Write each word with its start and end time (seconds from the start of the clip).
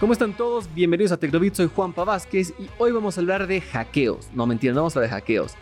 ¿Cómo 0.00 0.14
están 0.14 0.32
todos? 0.32 0.66
Bienvenidos 0.74 1.12
a 1.12 1.18
Tecnobit, 1.18 1.52
soy 1.52 1.70
Juan 1.76 1.92
Vázquez 1.94 2.54
y 2.58 2.70
hoy 2.78 2.90
vamos 2.90 3.18
a 3.18 3.20
hablar 3.20 3.46
de 3.46 3.60
hackeos. 3.60 4.30
No, 4.32 4.46
mentira, 4.46 4.72
no 4.72 4.80
vamos 4.80 4.96
a 4.96 5.00
hablar 5.00 5.10
de 5.10 5.16
hackeos. 5.16 5.52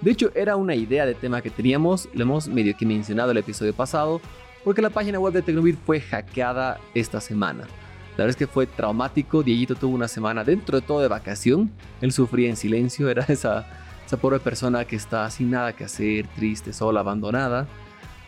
De 0.00 0.12
hecho, 0.12 0.30
era 0.36 0.54
una 0.54 0.76
idea 0.76 1.04
de 1.04 1.16
tema 1.16 1.42
que 1.42 1.50
teníamos, 1.50 2.08
lo 2.14 2.22
hemos 2.22 2.46
medio 2.46 2.76
que 2.76 2.86
mencionado 2.86 3.32
el 3.32 3.38
episodio 3.38 3.74
pasado, 3.74 4.20
porque 4.62 4.82
la 4.82 4.90
página 4.90 5.18
web 5.18 5.32
de 5.32 5.42
Tecnobit 5.42 5.80
fue 5.84 6.00
hackeada 6.00 6.78
esta 6.94 7.20
semana. 7.20 7.64
La 8.12 8.18
verdad 8.18 8.28
es 8.28 8.36
que 8.36 8.46
fue 8.46 8.68
traumático, 8.68 9.42
Dieguito 9.42 9.74
tuvo 9.74 9.96
una 9.96 10.06
semana 10.06 10.44
dentro 10.44 10.80
de 10.80 10.86
todo 10.86 11.00
de 11.00 11.08
vacación, 11.08 11.68
él 12.00 12.12
sufría 12.12 12.48
en 12.48 12.56
silencio, 12.56 13.10
era 13.10 13.24
esa, 13.24 13.66
esa 14.06 14.16
pobre 14.16 14.38
persona 14.38 14.84
que 14.84 14.94
está 14.94 15.28
sin 15.28 15.50
nada 15.50 15.72
que 15.72 15.82
hacer, 15.82 16.28
triste, 16.36 16.72
sola, 16.72 17.00
abandonada. 17.00 17.66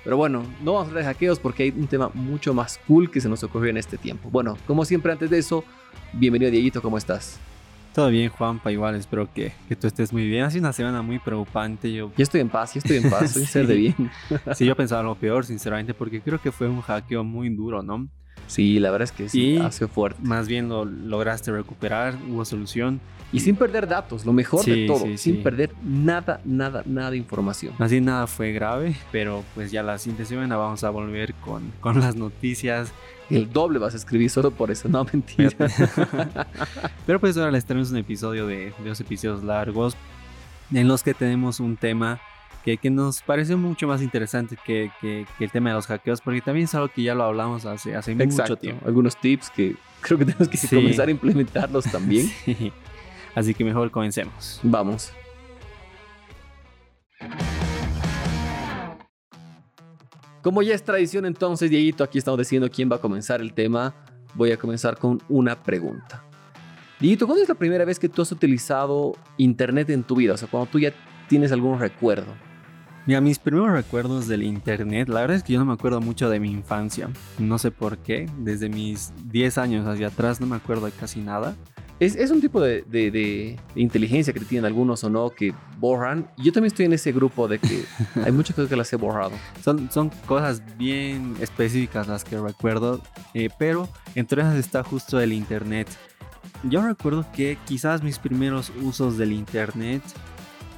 Pero 0.02 0.16
bueno, 0.16 0.44
no 0.62 0.72
vamos 0.72 0.86
a 0.86 0.88
hablar 0.90 1.04
de 1.04 1.10
hackeos 1.10 1.38
porque 1.38 1.64
hay 1.64 1.70
un 1.70 1.86
tema 1.86 2.10
mucho 2.14 2.54
más 2.54 2.80
cool 2.86 3.10
que 3.10 3.20
se 3.20 3.28
nos 3.28 3.42
ocurrió 3.42 3.70
en 3.70 3.76
este 3.76 3.98
tiempo. 3.98 4.30
Bueno, 4.30 4.56
como 4.66 4.84
siempre 4.84 5.12
antes 5.12 5.28
de 5.28 5.38
eso, 5.38 5.64
bienvenido 6.12 6.50
Dieguito, 6.50 6.80
¿cómo 6.80 6.96
estás? 6.96 7.38
Todo 7.94 8.08
bien, 8.08 8.30
Juanpa, 8.30 8.70
igual 8.70 8.94
espero 8.94 9.28
que, 9.34 9.52
que, 9.68 9.74
tú 9.74 9.88
estés 9.88 10.12
muy 10.12 10.26
bien. 10.26 10.44
Ha 10.44 10.50
sido 10.50 10.62
una 10.62 10.72
semana 10.72 11.02
muy 11.02 11.18
preocupante. 11.18 11.92
Yo, 11.92 12.12
yo 12.16 12.22
estoy 12.22 12.40
en 12.40 12.48
paz, 12.48 12.74
yo 12.74 12.78
estoy 12.78 12.98
en 12.98 13.10
paz, 13.10 13.32
soy 13.32 13.46
ser 13.46 13.66
de 13.66 13.74
bien. 13.74 14.10
sí, 14.54 14.64
yo 14.64 14.76
pensaba 14.76 15.02
lo 15.02 15.16
peor, 15.16 15.44
sinceramente, 15.44 15.92
porque 15.92 16.20
creo 16.20 16.40
que 16.40 16.52
fue 16.52 16.68
un 16.68 16.80
hackeo 16.80 17.24
muy 17.24 17.48
duro, 17.50 17.82
¿no? 17.82 18.08
Sí, 18.50 18.80
la 18.80 18.90
verdad 18.90 19.04
es 19.04 19.12
que 19.12 19.28
sí, 19.28 19.58
ha 19.58 19.70
sido 19.70 19.86
fuerte. 19.86 20.20
Más 20.24 20.48
bien 20.48 20.68
lo 20.68 20.84
lograste 20.84 21.52
recuperar, 21.52 22.16
hubo 22.28 22.44
solución. 22.44 23.00
Y 23.32 23.38
sin 23.38 23.54
perder 23.54 23.86
datos, 23.86 24.26
lo 24.26 24.32
mejor 24.32 24.64
de 24.64 24.88
todo, 24.88 25.06
sin 25.16 25.44
perder 25.44 25.70
nada, 25.84 26.40
nada, 26.44 26.82
nada 26.84 27.12
de 27.12 27.16
información. 27.16 27.72
Así 27.78 28.00
nada 28.00 28.26
fue 28.26 28.50
grave, 28.50 28.96
pero 29.12 29.44
pues 29.54 29.70
ya 29.70 29.84
la 29.84 29.98
siguiente 29.98 30.24
semana 30.24 30.56
vamos 30.56 30.82
a 30.82 30.90
volver 30.90 31.32
con, 31.34 31.70
con 31.80 32.00
las 32.00 32.16
noticias. 32.16 32.92
El 33.30 33.52
doble 33.52 33.78
vas 33.78 33.94
a 33.94 33.98
escribir 33.98 34.30
solo 34.30 34.50
por 34.50 34.72
eso, 34.72 34.88
no 34.88 35.06
mentira. 35.12 35.50
pero 37.06 37.20
pues 37.20 37.36
ahora 37.36 37.52
les 37.52 37.64
tenemos 37.64 37.92
un 37.92 37.98
episodio 37.98 38.48
de, 38.48 38.72
de 38.76 38.88
dos 38.88 38.98
episodios 38.98 39.44
largos 39.44 39.96
en 40.72 40.88
los 40.88 41.04
que 41.04 41.14
tenemos 41.14 41.60
un 41.60 41.76
tema 41.76 42.20
que, 42.64 42.76
que, 42.76 42.90
nos 42.90 43.22
pareció 43.22 43.56
mucho 43.56 43.86
más 43.86 44.02
interesante 44.02 44.56
que, 44.64 44.90
que, 45.00 45.26
el 45.38 45.50
tema 45.50 45.70
de 45.70 45.76
los 45.76 45.86
hackeos, 45.86 46.20
porque 46.20 46.40
también 46.40 46.64
es 46.64 46.74
algo 46.74 46.88
que 46.88 47.02
ya 47.02 47.14
lo 47.14 47.24
hablamos 47.24 47.64
hace, 47.66 47.94
hace 47.96 48.14
mucho 48.14 48.56
tiempo. 48.56 48.86
Algunos 48.86 49.16
tips 49.16 49.50
que 49.50 49.76
creo 50.00 50.18
que 50.18 50.26
tenemos 50.26 50.48
que 50.48 50.58
comenzar 50.68 51.08
a 51.08 51.10
implementarlos 51.10 51.84
también. 51.84 52.30
Sí. 52.44 52.72
Así 53.34 53.54
que 53.54 53.64
mejor 53.64 53.90
comencemos. 53.90 54.58
Vamos. 54.62 55.12
Como 60.42 60.62
ya 60.62 60.74
es 60.74 60.82
tradición 60.82 61.26
entonces, 61.26 61.70
Dieguito, 61.70 62.02
aquí 62.02 62.18
estamos 62.18 62.38
diciendo 62.38 62.68
quién 62.70 62.90
va 62.90 62.96
a 62.96 63.00
comenzar 63.00 63.40
el 63.40 63.52
tema. 63.52 63.94
Voy 64.34 64.52
a 64.52 64.56
comenzar 64.56 64.96
con 64.96 65.20
una 65.28 65.62
pregunta. 65.62 66.24
Dieguito, 66.98 67.26
¿cuándo 67.26 67.42
es 67.42 67.48
la 67.48 67.54
primera 67.54 67.84
vez 67.84 67.98
que 67.98 68.08
tú 68.08 68.22
has 68.22 68.32
utilizado 68.32 69.12
internet 69.36 69.90
en 69.90 70.02
tu 70.02 70.16
vida? 70.16 70.34
O 70.34 70.36
sea, 70.36 70.48
cuando 70.48 70.70
tú 70.70 70.78
ya 70.78 70.92
tienes 71.28 71.52
algún 71.52 71.78
recuerdo. 71.78 72.32
Mira, 73.10 73.20
mis 73.20 73.40
primeros 73.40 73.72
recuerdos 73.72 74.28
del 74.28 74.44
internet, 74.44 75.08
la 75.08 75.22
verdad 75.22 75.38
es 75.38 75.42
que 75.42 75.54
yo 75.54 75.58
no 75.58 75.64
me 75.64 75.72
acuerdo 75.72 76.00
mucho 76.00 76.30
de 76.30 76.38
mi 76.38 76.48
infancia. 76.48 77.10
No 77.40 77.58
sé 77.58 77.72
por 77.72 77.98
qué. 77.98 78.30
Desde 78.38 78.68
mis 78.68 79.12
10 79.32 79.58
años 79.58 79.88
hacia 79.88 80.06
atrás 80.06 80.40
no 80.40 80.46
me 80.46 80.54
acuerdo 80.54 80.86
de 80.86 80.92
casi 80.92 81.18
nada. 81.18 81.56
Es, 81.98 82.30
un 82.30 82.40
tipo 82.40 82.60
de, 82.60 83.58
inteligencia 83.74 84.32
que 84.32 84.38
tienen 84.38 84.64
algunos 84.64 85.02
o 85.02 85.10
no 85.10 85.28
que 85.30 85.52
borran. 85.80 86.30
Yo 86.36 86.52
también 86.52 86.68
estoy 86.68 86.86
en 86.86 86.92
ese 86.92 87.10
grupo 87.10 87.48
de 87.48 87.58
que 87.58 87.82
hay 88.24 88.30
muchas 88.30 88.54
cosas 88.54 88.68
que 88.70 88.76
las 88.76 88.92
he 88.92 88.96
borrado. 88.96 89.32
Son, 89.60 89.90
son 89.90 90.10
cosas 90.26 90.62
bien 90.78 91.34
específicas 91.40 92.06
las 92.06 92.22
que 92.22 92.38
recuerdo, 92.38 93.02
eh, 93.34 93.48
pero 93.58 93.88
entre 94.14 94.42
ellas 94.42 94.54
está 94.54 94.84
justo 94.84 95.18
el 95.18 95.32
Internet. 95.32 95.88
Yo 96.62 96.80
recuerdo 96.86 97.26
que 97.32 97.58
quizás 97.66 98.04
mis 98.04 98.20
primeros 98.20 98.70
usos 98.80 99.18
del 99.18 99.32
Internet 99.32 100.02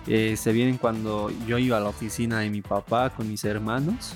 eh, 0.06 0.36
se 0.36 0.52
vienen 0.52 0.78
cuando 0.78 1.30
yo 1.46 1.58
iba 1.58 1.76
a 1.76 1.80
la 1.80 1.88
oficina 1.88 2.40
de 2.40 2.50
mi 2.50 2.62
papá 2.62 3.10
con 3.10 3.28
mis 3.28 3.44
hermanos 3.44 4.14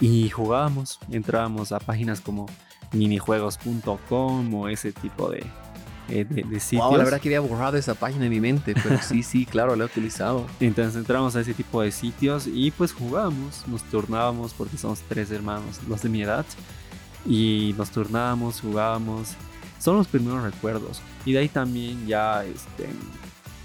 y 0.00 0.28
jugábamos, 0.30 1.00
entrábamos 1.10 1.72
a 1.72 1.80
páginas 1.80 2.20
como 2.20 2.46
minijuegos.com 2.92 4.54
o 4.54 4.68
ese 4.68 4.92
tipo 4.92 5.28
de, 5.30 5.44
eh, 6.08 6.24
de, 6.24 6.60
sitios. 6.60 6.90
la 6.92 7.04
verdad 7.04 7.20
que 7.20 7.28
había 7.28 7.40
borrado 7.40 7.76
esa 7.76 7.94
página 7.94 8.26
en 8.26 8.30
mi 8.30 8.40
mente, 8.40 8.74
pero 8.74 8.98
sí, 9.02 9.22
sí, 9.22 9.44
claro, 9.44 9.76
la 9.76 9.84
he 9.84 9.86
utilizado. 9.86 10.46
Entonces 10.60 10.96
entramos 10.96 11.36
a 11.36 11.40
ese 11.40 11.54
tipo 11.54 11.82
de 11.82 11.90
sitios 11.90 12.46
y 12.46 12.70
pues 12.70 12.92
jugábamos, 12.92 13.66
nos 13.66 13.82
turnábamos 13.84 14.54
porque 14.54 14.78
somos 14.78 15.00
tres 15.08 15.30
hermanos, 15.30 15.80
los 15.88 16.02
de 16.02 16.08
mi 16.08 16.22
edad, 16.22 16.46
y 17.26 17.74
nos 17.76 17.90
turnábamos, 17.90 18.60
jugábamos. 18.60 19.34
Son 19.78 19.96
los 19.96 20.08
primeros 20.08 20.42
recuerdos. 20.42 21.00
Y 21.24 21.32
de 21.32 21.40
ahí 21.40 21.48
también 21.48 22.06
ya, 22.06 22.44
este, 22.44 22.88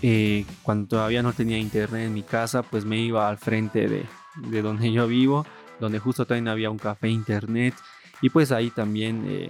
eh, 0.03 0.45
cuando 0.61 0.89
todavía 0.89 1.23
no 1.23 1.33
tenía 1.33 1.57
internet 1.57 2.05
en 2.05 2.13
mi 2.13 2.21
casa, 2.21 2.61
pues 2.61 2.85
me 2.85 2.99
iba 2.99 3.27
al 3.27 3.39
frente 3.39 3.87
de, 3.87 4.05
de 4.35 4.61
donde 4.61 4.91
yo 4.91 5.07
vivo, 5.07 5.47
donde 5.79 5.97
justo 5.97 6.27
también 6.27 6.49
había 6.49 6.69
un 6.69 6.77
café 6.77 7.09
internet. 7.09 7.73
Y 8.21 8.29
pues 8.29 8.51
ahí 8.51 8.69
también 8.69 9.25
eh, 9.27 9.49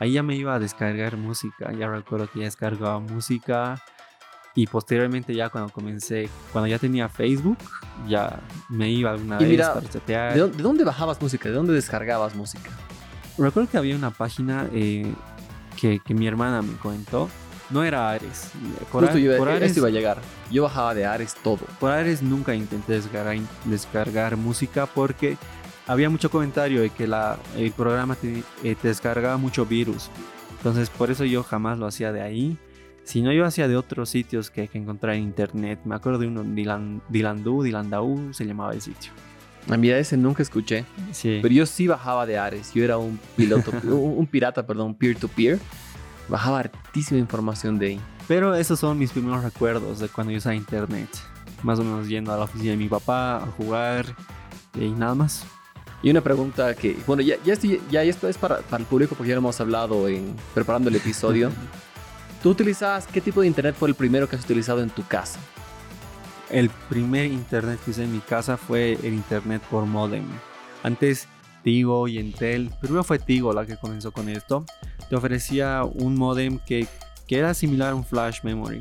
Ahí 0.00 0.12
ya 0.12 0.22
me 0.22 0.34
iba 0.34 0.54
a 0.54 0.58
descargar 0.58 1.18
música, 1.18 1.70
ya 1.72 1.86
recuerdo 1.86 2.26
que 2.30 2.38
ya 2.38 2.46
descargaba 2.46 2.98
música 3.00 3.82
y 4.54 4.66
posteriormente 4.66 5.34
ya 5.34 5.50
cuando 5.50 5.70
comencé, 5.70 6.30
cuando 6.52 6.68
ya 6.68 6.78
tenía 6.78 7.10
Facebook, 7.10 7.58
ya 8.08 8.40
me 8.70 8.90
iba 8.90 9.10
alguna 9.10 9.36
vez 9.36 9.60
para 9.60 9.86
chatear. 9.86 10.34
¿de, 10.34 10.48
dónde 10.62 10.84
bajabas 10.84 11.20
música? 11.20 11.50
¿De 11.50 11.54
dónde 11.54 11.74
descargabas 11.74 12.34
música? 12.34 12.70
Recuerdo 13.36 13.68
que 13.68 13.76
había 13.76 13.94
una 13.94 14.10
página 14.10 14.70
eh, 14.72 15.12
que, 15.78 16.00
mi 16.14 16.26
hermana 16.26 16.62
me 16.62 16.72
comentó. 16.78 17.28
No 17.70 17.84
era 17.84 18.10
Ares. 18.10 18.50
Por, 18.90 19.04
Ares 19.04 19.76
iba 19.76 19.86
a 19.86 19.90
llegar. 19.90 20.18
Yo 20.50 20.64
bajaba 20.64 20.94
de 20.94 21.06
Ares 21.06 21.34
todo. 21.42 21.60
Por 21.78 21.90
Ares 21.92 22.22
nunca 22.22 22.54
intenté 22.54 22.94
descargar, 22.94 23.36
descargar 23.64 24.36
música 24.36 24.86
porque 24.86 25.36
había 25.86 26.10
mucho 26.10 26.30
comentario 26.30 26.80
de 26.80 26.90
que 26.90 27.06
la, 27.06 27.38
el 27.56 27.72
programa 27.72 28.16
te, 28.16 28.42
eh, 28.64 28.76
descargaba 28.82 29.36
mucho 29.36 29.66
virus. 29.66 30.10
Entonces 30.56 30.90
por 30.90 31.10
eso 31.10 31.24
yo 31.24 31.42
jamás 31.42 31.78
lo 31.78 31.86
hacía 31.86 32.12
de 32.12 32.22
ahí. 32.22 32.58
Si 33.04 33.22
no, 33.22 33.32
yo 33.32 33.44
hacía 33.44 33.66
de 33.66 33.76
otros 33.76 34.08
sitios 34.10 34.50
que 34.50 34.62
hay 34.62 34.68
que 34.68 34.78
encontrar 34.78 35.14
en 35.14 35.22
internet. 35.22 35.80
Me 35.84 35.94
acuerdo 35.94 36.18
de 36.18 36.26
uno, 36.26 36.44
Dilan, 36.44 37.02
Dilandú, 37.08 37.62
Dilandau, 37.62 38.32
se 38.32 38.44
llamaba 38.44 38.72
el 38.72 38.80
sitio. 38.80 39.12
A 39.68 39.76
mí 39.76 39.90
ese 39.90 40.16
nunca 40.16 40.42
escuché. 40.42 40.84
Sí. 41.12 41.38
Pero 41.42 41.54
yo 41.54 41.66
sí 41.66 41.86
bajaba 41.86 42.26
de 42.26 42.38
Ares. 42.38 42.72
Yo 42.72 42.84
era 42.84 42.98
un 42.98 43.18
piloto, 43.36 43.72
un, 43.84 44.26
pirata, 44.26 44.66
perdón, 44.66 44.94
peer-to-peer. 44.94 45.58
Bajaba 46.30 46.60
hartísima 46.60 47.18
información 47.18 47.78
de 47.78 47.86
ahí. 47.86 48.00
Pero 48.28 48.54
esos 48.54 48.78
son 48.78 48.98
mis 48.98 49.10
primeros 49.10 49.42
recuerdos 49.42 49.98
de 49.98 50.08
cuando 50.08 50.30
yo 50.32 50.38
usaba 50.38 50.54
internet. 50.54 51.08
Más 51.64 51.78
o 51.80 51.84
menos 51.84 52.08
yendo 52.08 52.32
a 52.32 52.36
la 52.36 52.44
oficina 52.44 52.70
de 52.70 52.76
mi 52.76 52.88
papá 52.88 53.38
a 53.38 53.46
jugar 53.58 54.06
y 54.74 54.88
nada 54.90 55.14
más. 55.14 55.44
Y 56.02 56.10
una 56.10 56.20
pregunta 56.20 56.74
que, 56.74 56.96
bueno, 57.06 57.22
ya, 57.22 57.36
ya, 57.44 57.52
estoy, 57.52 57.82
ya 57.90 58.02
esto 58.02 58.28
es 58.28 58.38
para, 58.38 58.60
para, 58.60 58.80
el 58.80 58.86
público 58.86 59.14
porque 59.14 59.28
ya 59.28 59.34
lo 59.34 59.40
hemos 59.40 59.60
hablado 59.60 60.08
en 60.08 60.34
preparando 60.54 60.88
el 60.88 60.96
episodio. 60.96 61.50
¿Tú 62.42 62.50
utilizabas, 62.50 63.06
qué 63.06 63.20
tipo 63.20 63.42
de 63.42 63.48
internet 63.48 63.74
fue 63.78 63.88
el 63.88 63.94
primero 63.94 64.28
que 64.28 64.36
has 64.36 64.44
utilizado 64.44 64.82
en 64.82 64.88
tu 64.88 65.06
casa? 65.06 65.38
El 66.48 66.70
primer 66.88 67.26
internet 67.26 67.78
que 67.84 67.90
usé 67.90 68.04
en 68.04 68.12
mi 68.12 68.20
casa 68.20 68.56
fue 68.56 68.94
el 69.02 69.12
internet 69.12 69.60
por 69.70 69.84
modem. 69.84 70.24
Antes 70.82 71.28
Tigo 71.62 72.08
y 72.08 72.18
Entel, 72.18 72.70
primero 72.80 73.04
fue 73.04 73.18
Tigo 73.18 73.52
la 73.52 73.66
que 73.66 73.76
comenzó 73.76 74.12
con 74.12 74.28
esto. 74.28 74.64
Te 75.08 75.16
ofrecía 75.16 75.82
un 75.84 76.16
modem 76.16 76.58
que, 76.58 76.86
que 77.26 77.38
era 77.38 77.54
similar 77.54 77.92
a 77.92 77.94
un 77.94 78.04
flash 78.04 78.40
memory. 78.42 78.80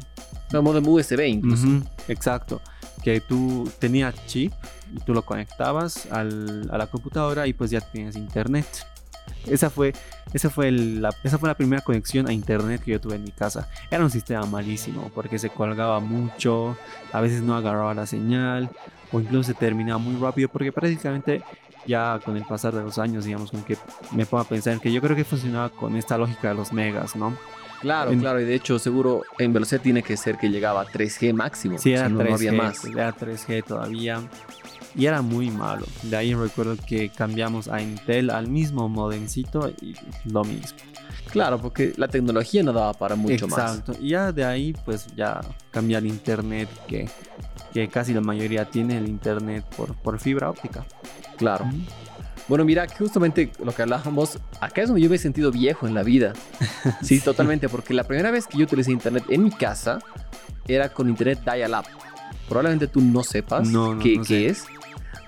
Un 0.54 0.64
modem 0.64 0.88
USB 0.88 1.20
incluso. 1.28 1.68
exacto 2.08 2.62
que 3.04 3.22
tú 3.22 3.70
tenías 3.80 4.16
chip 4.28 4.54
y 4.94 5.00
tú 5.00 5.14
lo 5.14 5.24
conectabas 5.24 6.08
al, 6.12 6.70
a 6.72 6.78
la 6.78 6.88
computadora 6.88 7.48
y 7.48 7.54
pues 7.54 7.72
ya 7.72 7.82
tenías 7.82 8.16
internet. 8.16 8.66
Esa 9.46 9.70
fue, 9.70 9.94
esa, 10.34 10.50
fue 10.50 10.72
la, 10.72 11.10
esa 11.24 11.38
fue 11.38 11.48
la 11.48 11.56
primera 11.56 11.82
conexión 11.82 12.28
a 12.28 12.34
internet 12.34 12.82
que 12.84 12.92
yo 12.92 13.00
tuve 13.00 13.16
en 13.16 13.24
mi 13.24 13.32
casa. 13.32 13.70
Era 13.90 14.04
un 14.04 14.10
sistema 14.10 14.46
malísimo 14.46 15.12
porque 15.16 15.40
se 15.40 15.50
colgaba 15.50 16.00
mucho, 16.00 16.78
a 17.14 17.22
veces 17.22 17.42
no 17.42 17.56
agarraba 17.56 17.94
la 17.94 18.06
señal 18.06 18.70
o 19.12 19.20
incluso 19.20 19.52
se 19.52 19.54
terminaba 19.54 19.98
muy 19.98 20.20
rápido 20.20 20.50
porque 20.50 20.72
prácticamente 20.72 21.42
ya 21.86 22.20
con 22.24 22.38
el 22.38 22.46
pasar 22.46 22.74
de 22.74 22.84
los 22.84 22.98
años, 22.98 23.26
digamos, 23.26 23.52
con 23.52 23.64
que 23.64 23.78
me 24.12 24.26
pongo 24.26 24.44
a 24.44 24.48
pensar 24.48 24.80
que 24.80 24.92
yo 24.92 25.02
creo 25.02 25.16
que 25.16 25.24
funcionaba 25.24 25.70
con 25.70 25.96
esta 25.96 26.18
lógica 26.18 26.50
de 26.50 26.56
los 26.56 26.74
megas, 26.74 27.16
¿no? 27.16 27.38
Claro, 27.82 28.12
claro, 28.12 28.42
y 28.42 28.46
de 28.46 28.56
hecho 28.56 28.78
seguro 28.78 29.24
en 29.38 29.54
velocidad 29.54 29.82
tiene 29.82 30.04
que 30.04 30.18
ser 30.18 30.38
que 30.38 30.50
llegaba 30.50 30.82
a 30.82 30.86
3G 30.86 31.34
máximo. 31.34 31.78
Sí, 31.78 31.94
era 31.94 32.10
3G, 32.10 32.30
no 32.30 32.36
había 32.36 32.52
más. 32.52 32.84
Era 32.86 33.16
3G 33.16 33.64
todavía. 33.64 34.22
Y 34.96 35.06
era 35.06 35.22
muy 35.22 35.50
malo. 35.50 35.86
De 36.04 36.18
ahí 36.18 36.34
recuerdo 36.34 36.76
que 36.86 37.10
cambiamos 37.10 37.68
a 37.68 37.82
Intel 37.82 38.32
al 38.32 38.48
mismo 38.48 38.90
modencito 38.90 39.72
y 39.82 39.96
lo 40.26 40.44
mismo. 40.44 40.78
Claro, 41.32 41.60
porque 41.60 41.94
la 41.96 42.08
tecnología 42.08 42.64
no 42.64 42.74
daba 42.74 42.94
para 42.94 43.16
mucho 43.16 43.48
más. 43.48 43.78
Exacto. 43.78 43.94
Y 44.02 44.10
ya 44.10 44.32
de 44.32 44.44
ahí 44.44 44.76
pues 44.84 45.08
ya 45.16 45.40
cambié 45.72 45.98
al 45.98 46.08
internet 46.08 46.68
que, 46.88 47.08
que 47.72 47.88
casi 47.88 48.14
la 48.14 48.22
mayoría 48.22 48.66
tiene 48.66 48.98
el 48.98 49.08
internet 49.08 49.64
por, 49.78 49.96
por 49.96 50.20
fibra 50.20 50.50
óptica. 50.50 50.86
Claro. 51.40 51.66
Bueno, 52.50 52.66
mira, 52.66 52.86
justamente 52.98 53.52
lo 53.64 53.72
que 53.72 53.84
hablábamos, 53.84 54.40
acá 54.60 54.82
es 54.82 54.90
donde 54.90 55.02
yo 55.02 55.10
me 55.10 55.16
he 55.16 55.20
sentido 55.20 55.52
viejo 55.52 55.88
en 55.88 55.96
la 55.96 56.04
vida. 56.04 56.34
Sí, 57.02 57.20
totalmente, 57.20 57.70
porque 57.70 57.94
la 57.94 58.04
primera 58.04 58.32
vez 58.32 58.48
que 58.48 58.58
yo 58.58 58.66
utilicé 58.66 58.92
internet 58.92 59.24
en 59.30 59.44
mi 59.44 59.52
casa 59.52 60.00
era 60.68 60.90
con 60.90 61.10
internet 61.10 61.40
dial-up. 61.44 61.86
Probablemente 62.48 62.88
tú 62.88 63.02
no 63.02 63.24
sepas 63.24 63.70
qué, 64.02 64.22
qué 64.26 64.48
es. 64.48 64.66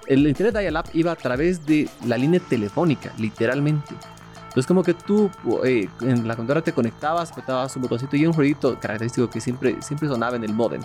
El 0.07 0.27
internet 0.27 0.57
dial-up 0.57 0.85
iba 0.93 1.11
a 1.11 1.15
través 1.15 1.65
de 1.65 1.87
la 2.05 2.17
línea 2.17 2.39
telefónica, 2.39 3.13
literalmente. 3.17 3.95
Entonces 4.51 4.65
como 4.65 4.83
que 4.83 4.93
tú 4.93 5.29
eh, 5.63 5.87
en 6.01 6.27
la 6.27 6.35
computadora 6.35 6.61
te 6.61 6.73
conectabas, 6.73 7.31
apretabas 7.31 7.73
un 7.77 7.83
botoncito 7.83 8.17
y 8.17 8.25
un 8.25 8.33
ruidito 8.33 8.77
característico 8.79 9.29
que 9.29 9.39
siempre, 9.39 9.81
siempre 9.81 10.09
sonaba 10.09 10.35
en 10.35 10.43
el 10.43 10.53
modem 10.53 10.81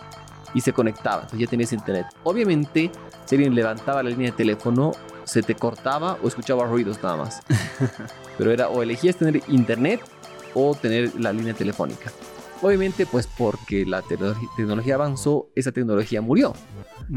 y 0.54 0.60
se 0.60 0.72
conectaba, 0.72 1.22
entonces 1.22 1.40
ya 1.40 1.46
tenías 1.46 1.72
internet. 1.72 2.06
Obviamente, 2.22 2.90
si 3.24 3.34
alguien 3.34 3.54
levantaba 3.54 4.02
la 4.02 4.10
línea 4.10 4.30
de 4.30 4.36
teléfono, 4.36 4.92
se 5.26 5.42
te 5.42 5.54
cortaba 5.54 6.18
o 6.22 6.28
escuchaba 6.28 6.64
ruidos 6.64 7.02
nada 7.02 7.16
más. 7.16 7.42
Pero 8.38 8.52
era 8.52 8.68
o 8.68 8.82
elegías 8.82 9.16
tener 9.16 9.42
internet 9.48 10.00
o 10.54 10.74
tener 10.74 11.20
la 11.20 11.32
línea 11.32 11.52
telefónica. 11.52 12.10
Obviamente, 12.62 13.04
pues 13.04 13.26
porque 13.26 13.84
la 13.84 14.02
tecnología 14.02 14.94
avanzó, 14.94 15.50
esa 15.54 15.72
tecnología 15.72 16.22
murió. 16.22 16.54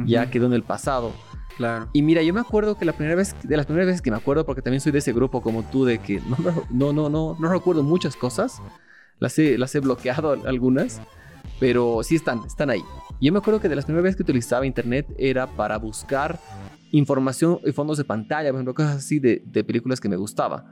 Ya 0.05 0.29
quedó 0.29 0.47
en 0.47 0.53
el 0.53 0.63
pasado. 0.63 1.13
Claro. 1.55 1.89
Y 1.93 2.01
mira, 2.01 2.21
yo 2.21 2.33
me 2.33 2.41
acuerdo 2.41 2.77
que 2.77 2.85
la 2.85 2.93
primera 2.93 3.15
vez, 3.15 3.35
de 3.43 3.57
las 3.57 3.65
primeras 3.65 3.87
veces 3.87 4.01
que 4.01 4.11
me 4.11 4.17
acuerdo, 4.17 4.45
porque 4.45 4.61
también 4.61 4.81
soy 4.81 4.91
de 4.91 4.99
ese 4.99 5.13
grupo 5.13 5.41
como 5.41 5.63
tú, 5.63 5.85
de 5.85 5.99
que 5.99 6.21
no, 6.21 6.37
no, 6.69 6.93
no, 6.93 7.09
no, 7.09 7.37
no 7.39 7.49
recuerdo 7.49 7.83
muchas 7.83 8.15
cosas. 8.15 8.61
Las 9.19 9.37
he, 9.39 9.57
las 9.57 9.73
he 9.75 9.79
bloqueado 9.79 10.31
algunas, 10.45 11.01
pero 11.59 12.01
sí 12.03 12.15
están, 12.15 12.43
están 12.45 12.69
ahí. 12.69 12.83
Yo 13.21 13.31
me 13.31 13.39
acuerdo 13.39 13.59
que 13.59 13.69
de 13.69 13.75
las 13.75 13.85
primeras 13.85 14.03
veces 14.03 14.17
que 14.17 14.23
utilizaba 14.23 14.65
internet 14.65 15.07
era 15.17 15.47
para 15.47 15.77
buscar 15.77 16.39
información 16.91 17.59
y 17.65 17.71
fondos 17.71 17.97
de 17.97 18.03
pantalla, 18.03 18.49
por 18.49 18.57
ejemplo, 18.57 18.73
cosas 18.73 18.97
así 18.97 19.19
de, 19.19 19.43
de 19.45 19.63
películas 19.63 19.99
que 19.99 20.09
me 20.09 20.15
gustaba. 20.15 20.65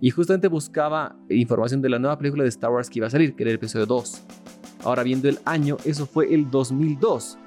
Y 0.00 0.10
justamente 0.10 0.48
buscaba 0.48 1.16
información 1.30 1.80
de 1.80 1.88
la 1.88 1.98
nueva 1.98 2.18
película 2.18 2.42
de 2.42 2.48
Star 2.48 2.70
Wars 2.70 2.90
que 2.90 2.98
iba 2.98 3.06
a 3.06 3.10
salir, 3.10 3.34
que 3.34 3.42
era 3.42 3.50
el 3.50 3.56
episodio 3.56 3.86
2. 3.86 4.22
Ahora 4.84 5.02
viendo 5.02 5.28
el 5.28 5.38
año, 5.44 5.76
eso 5.84 6.06
fue 6.06 6.32
el 6.34 6.50
2002. 6.50 7.38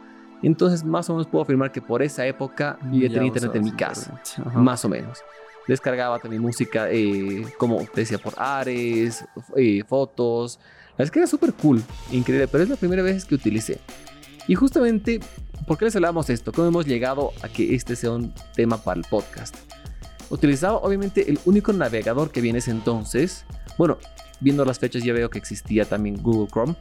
Entonces, 0.44 0.84
más 0.84 1.10
o 1.10 1.14
menos 1.14 1.28
puedo 1.28 1.44
afirmar 1.44 1.72
que 1.72 1.82
por 1.82 2.02
esa 2.02 2.26
época 2.26 2.78
yo 2.92 3.02
ya, 3.02 3.10
tenía 3.10 3.28
internet 3.28 3.56
en 3.56 3.64
mi 3.64 3.72
casa. 3.72 4.22
Más 4.56 4.84
o 4.86 4.90
menos. 4.90 5.20
Descargaba 5.68 6.20
también 6.20 6.42
música, 6.42 6.90
eh, 6.90 7.46
como 7.58 7.78
te 7.86 8.02
decía, 8.02 8.18
por 8.18 8.34
Ares, 8.38 9.26
eh, 9.56 9.84
fotos. 9.88 10.60
La 10.92 11.04
verdad 11.04 11.06
es 11.06 11.12
que 11.12 11.20
era 11.20 11.28
súper 11.28 11.54
cool, 11.54 11.84
increíble, 12.12 12.48
pero 12.48 12.64
es 12.64 12.70
la 12.70 12.76
primera 12.76 13.04
vez 13.04 13.26
que 13.26 13.36
utilicé. 13.36 13.80
Y 14.48 14.56
justamente, 14.56 15.20
¿por 15.68 15.78
qué 15.78 15.86
les 15.86 15.96
hablamos 15.96 16.30
esto? 16.30 16.52
¿Cómo 16.54 16.70
hemos 16.70 16.86
llegado 16.88 17.34
a 17.42 17.50
que 17.50 17.76
este 17.76 17.96
sea 17.96 18.12
un 18.12 18.34
tema 18.56 18.78
para 18.78 19.00
el 19.00 19.06
podcast? 19.08 19.56
Utilizaba 20.30 20.78
obviamente 20.78 21.30
el 21.30 21.40
único 21.46 21.74
navegador 21.74 22.32
que 22.32 22.42
viene 22.42 22.60
ese 22.60 22.72
entonces. 22.72 23.46
Bueno, 23.78 23.98
viendo 24.40 24.66
las 24.66 24.80
fechas 24.80 25.04
ya 25.04 25.14
veo 25.14 25.30
que 25.30 25.38
existía 25.38 25.86
también 25.86 26.24
Google 26.24 26.48
Chrome. 26.48 26.76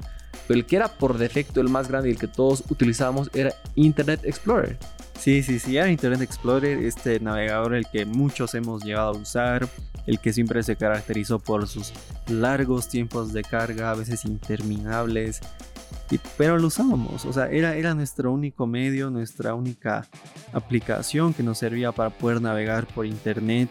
Pero 0.47 0.61
el 0.61 0.67
que 0.67 0.77
era 0.77 0.89
por 0.89 1.19
defecto 1.19 1.61
el 1.61 1.69
más 1.69 1.89
grande 1.89 2.09
y 2.09 2.13
el 2.13 2.19
que 2.19 2.29
todos 2.29 2.63
utilizábamos 2.71 3.31
era 3.35 3.53
Internet 3.75 4.21
Explorer. 4.23 4.79
Sí, 5.19 5.43
sí, 5.43 5.59
sí, 5.59 5.77
era 5.77 5.91
Internet 5.91 6.21
Explorer, 6.21 6.79
este 6.79 7.19
navegador 7.19 7.75
el 7.75 7.87
que 7.87 8.05
muchos 8.05 8.55
hemos 8.55 8.85
llegado 8.85 9.09
a 9.09 9.19
usar, 9.19 9.69
el 10.07 10.21
que 10.21 10.33
siempre 10.33 10.63
se 10.63 10.77
caracterizó 10.77 11.41
por 11.41 11.67
sus 11.67 11.93
largos 12.29 12.89
tiempos 12.89 13.33
de 13.33 13.43
carga, 13.43 13.91
a 13.91 13.95
veces 13.95 14.25
interminables, 14.25 15.41
pero 16.37 16.59
lo 16.59 16.69
usábamos, 16.69 17.25
o 17.25 17.33
sea, 17.33 17.47
era, 17.47 17.75
era 17.75 17.95
nuestro 17.95 18.33
único 18.33 18.67
medio, 18.67 19.11
nuestra 19.11 19.55
única 19.55 20.07
aplicación 20.53 21.35
que 21.35 21.43
nos 21.43 21.59
servía 21.59 21.93
para 21.93 22.11
poder 22.11 22.41
navegar 22.41 22.87
por 22.87 23.07
internet. 23.07 23.71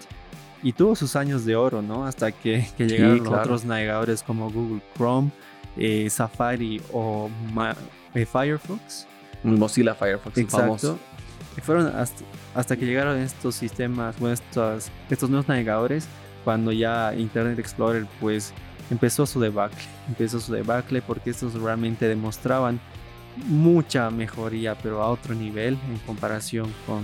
Y 0.61 0.73
tuvo 0.73 0.95
sus 0.95 1.15
años 1.15 1.45
de 1.45 1.55
oro, 1.55 1.81
¿no? 1.81 2.05
Hasta 2.05 2.31
que, 2.31 2.65
llegaron 2.77 3.27
otros 3.27 3.65
navegadores 3.65 4.23
como 4.23 4.49
Google 4.49 4.81
Chrome, 4.95 5.31
eh, 5.77 6.09
Safari 6.09 6.81
o 6.91 7.29
eh, 8.15 8.25
Firefox. 8.25 9.07
Mozilla 9.43 9.93
Firefox, 9.93 10.37
Exacto. 10.37 10.97
Y 11.57 11.61
fueron 11.61 11.93
hasta, 12.55 12.75
que 12.75 12.85
llegaron 12.85 13.17
estos 13.17 13.55
sistemas, 13.55 14.19
bueno, 14.19 14.33
estos, 14.33 14.89
estos 15.09 15.29
nuevos 15.29 15.47
navegadores, 15.47 16.07
cuando 16.43 16.71
ya 16.71 17.13
Internet 17.15 17.59
Explorer 17.59 18.05
pues 18.19 18.53
empezó 18.89 19.25
su 19.25 19.39
debacle. 19.39 19.83
Empezó 20.07 20.39
su 20.39 20.53
debacle 20.53 21.01
porque 21.01 21.29
estos 21.29 21.53
realmente 21.53 22.07
demostraban 22.07 22.79
mucha 23.47 24.09
mejoría, 24.09 24.75
pero 24.75 25.01
a 25.01 25.07
otro 25.07 25.35
nivel 25.35 25.77
en 25.89 25.97
comparación 26.05 26.71
con, 26.85 27.03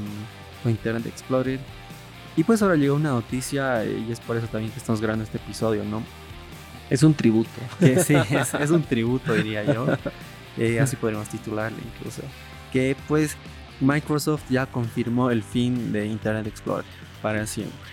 Internet 0.63 1.07
Explorer. 1.07 1.60
Y 2.38 2.44
pues 2.44 2.62
ahora 2.62 2.75
llegó 2.75 2.95
una 2.95 3.10
noticia 3.10 3.83
y 3.83 4.12
es 4.12 4.19
por 4.19 4.38
eso 4.38 4.45
también 4.45 4.72
que 4.72 4.78
estamos 4.78 5.01
grabando 5.01 5.24
este 5.24 5.38
episodio, 5.38 5.83
¿no? 5.83 6.04
Es 6.89 7.01
un 7.01 7.16
tributo. 7.16 7.50
sí, 7.80 8.13
es, 8.60 8.69
un 8.69 8.84
tributo, 8.84 9.34
diría 9.34 9.63
yo. 9.63 9.88
Eh, 10.57 10.80
así 10.80 10.98
podemos 10.98 11.27
titularle 11.30 11.80
incluso. 11.95 12.22
Que 12.72 12.95
pues 13.07 13.38
Microsoft 13.80 14.44
ya 14.50 14.66
confirmó 14.66 15.31
el 15.31 15.42
fin 15.42 15.92
de 15.92 16.06
Internet 16.06 16.45
Explorer 16.45 16.86
para 17.22 17.48
siempre. 17.48 17.92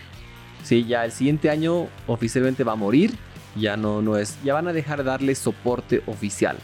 Sí, 0.63 0.85
ya 0.85 1.05
el 1.05 1.13
siguiente 1.13 1.49
año 1.49 1.87
oficialmente 2.07 2.65
va 2.65 2.73
a 2.73 2.77
morir 2.77 3.17
ya 3.59 3.77
no, 3.77 4.03
no 4.03 4.17
es, 4.17 4.39
ya 4.45 4.55
van 4.55 4.69
a 4.69 4.73
dejar 4.73 4.99
de 4.99 5.05
darle 5.05 5.35
soporte 5.35 6.03
oficial. 6.07 6.57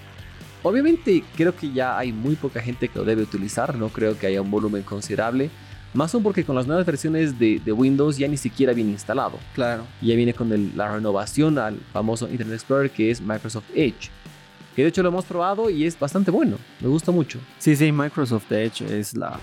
Obviamente 0.62 1.22
creo 1.36 1.54
que 1.54 1.72
ya 1.72 1.98
hay 1.98 2.12
muy 2.12 2.36
poca 2.36 2.60
gente 2.60 2.88
que 2.88 2.98
lo 2.98 3.04
debe 3.04 3.22
utilizar, 3.22 3.76
no 3.76 3.90
creo 3.90 4.18
que 4.18 4.26
haya 4.26 4.40
un 4.40 4.50
volumen 4.50 4.82
considerable. 4.82 5.50
Más 5.92 6.12
aún 6.12 6.24
porque 6.24 6.42
con 6.42 6.56
las 6.56 6.66
nuevas 6.66 6.84
versiones 6.84 7.38
de, 7.38 7.60
Windows 7.72 8.16
ya 8.16 8.26
ni 8.26 8.36
siquiera 8.36 8.72
viene 8.72 8.90
instalado. 8.90 9.38
Claro. 9.54 9.84
Ya 10.00 10.16
viene 10.16 10.34
con 10.34 10.72
la 10.76 10.92
renovación 10.92 11.56
al 11.58 11.78
famoso 11.92 12.28
Internet 12.28 12.54
Explorer 12.54 12.90
que 12.90 13.10
es 13.10 13.20
Microsoft 13.20 13.70
Edge. 13.74 14.10
Que 14.74 14.82
de 14.82 14.88
hecho 14.88 15.02
lo 15.02 15.10
hemos 15.10 15.24
probado 15.24 15.70
y 15.70 15.84
es 15.84 15.96
bastante 15.98 16.32
bueno. 16.32 16.56
Me 16.80 16.88
gusta 16.88 17.12
mucho. 17.12 17.38
Sí, 17.58 17.76
sí, 17.76 17.92
Microsoft 17.92 18.50
Edge 18.50 18.82
es 18.82 19.14
la... 19.14 19.38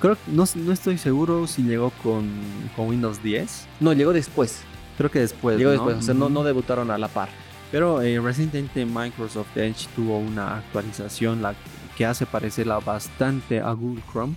Creo 0.00 0.18
no, 0.26 0.44
no 0.56 0.72
estoy 0.72 0.98
seguro 0.98 1.46
si 1.46 1.62
llegó 1.62 1.90
con, 2.02 2.28
con 2.76 2.88
Windows 2.88 3.22
10. 3.22 3.68
No, 3.80 3.92
llegó 3.94 4.12
después. 4.12 4.62
Creo 5.00 5.10
que 5.10 5.20
después. 5.20 5.56
Llegó 5.56 5.70
después, 5.70 5.96
o 5.96 6.02
sea, 6.02 6.12
no, 6.12 6.28
no 6.28 6.44
debutaron 6.44 6.90
a 6.90 6.98
la 6.98 7.08
par. 7.08 7.30
Pero 7.72 8.02
eh, 8.02 8.20
recientemente 8.20 8.84
Microsoft 8.84 9.56
Edge 9.56 9.86
tuvo 9.96 10.18
una 10.18 10.58
actualización 10.58 11.40
la 11.40 11.54
que 11.96 12.04
hace 12.04 12.26
parecerla 12.26 12.80
bastante 12.80 13.60
a 13.60 13.72
Google 13.72 14.02
Chrome. 14.12 14.34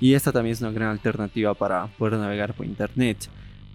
Y 0.00 0.14
esta 0.14 0.32
también 0.32 0.54
es 0.54 0.62
una 0.62 0.70
gran 0.70 0.88
alternativa 0.88 1.52
para 1.52 1.88
poder 1.98 2.14
navegar 2.14 2.54
por 2.54 2.64
Internet. 2.64 3.28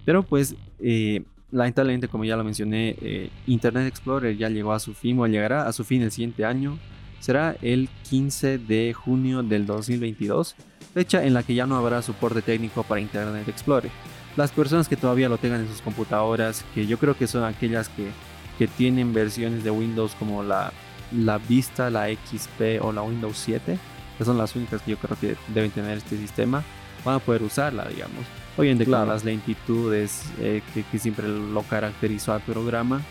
Pero 0.05 0.23
pues, 0.23 0.55
eh, 0.79 1.23
lamentablemente, 1.51 2.07
como 2.07 2.25
ya 2.25 2.35
lo 2.35 2.43
mencioné, 2.43 2.95
eh, 2.99 3.29
Internet 3.45 3.85
Explorer 3.85 4.35
ya 4.35 4.49
llegó 4.49 4.73
a 4.73 4.79
su 4.79 4.95
fin 4.95 5.19
o 5.19 5.27
llegará 5.27 5.67
a 5.67 5.71
su 5.71 5.83
fin 5.83 6.01
el 6.01 6.09
siguiente 6.09 6.45
año. 6.45 6.79
Será 7.19 7.55
el 7.61 7.89
15 8.09 8.57
de 8.57 8.91
junio 8.91 9.43
del 9.43 9.67
2022, 9.67 10.55
fecha 10.95 11.23
en 11.23 11.35
la 11.35 11.43
que 11.43 11.53
ya 11.53 11.67
no 11.67 11.75
habrá 11.75 12.01
soporte 12.01 12.41
técnico 12.41 12.81
para 12.81 13.01
Internet 13.01 13.47
Explorer 13.47 13.91
las 14.37 14.51
personas 14.51 14.87
que 14.87 14.95
todavía 14.95 15.27
lo 15.27 15.37
tengan 15.39 15.61
en 15.61 15.67
sus 15.67 15.81
computadoras, 15.81 16.63
que 16.73 16.85
yo 16.85 16.97
creo 16.99 17.17
que 17.17 17.27
son 17.27 17.43
aquellas 17.43 17.89
que, 17.89 18.11
que 18.57 18.67
tienen 18.67 19.11
versiones 19.11 19.63
de 19.63 19.71
Windows 19.71 20.15
como 20.17 20.43
la, 20.43 20.71
la 21.11 21.39
Vista, 21.39 21.89
la 21.89 22.07
XP 22.07 22.81
o 22.81 22.91
la 22.93 23.01
Windows 23.01 23.35
7, 23.35 23.77
que 24.17 24.25
son 24.25 24.37
las 24.37 24.55
únicas 24.55 24.81
que 24.83 24.91
yo 24.91 24.97
creo 24.97 25.17
que 25.19 25.35
deben 25.53 25.71
tener 25.71 25.97
este 25.97 26.17
sistema, 26.17 26.63
van 27.03 27.15
a 27.15 27.19
poder 27.19 27.41
usarla, 27.41 27.85
digamos. 27.87 28.25
Obviamente 28.55 28.85
claro. 28.85 29.05
con 29.05 29.13
las 29.13 29.25
lentitudes 29.25 30.23
eh, 30.39 30.61
que, 30.73 30.83
que, 30.83 30.99
siempre 30.99 31.27
lo 31.27 31.63
caracterizó 31.63 32.33
al 32.33 32.41
programa. 32.41 33.01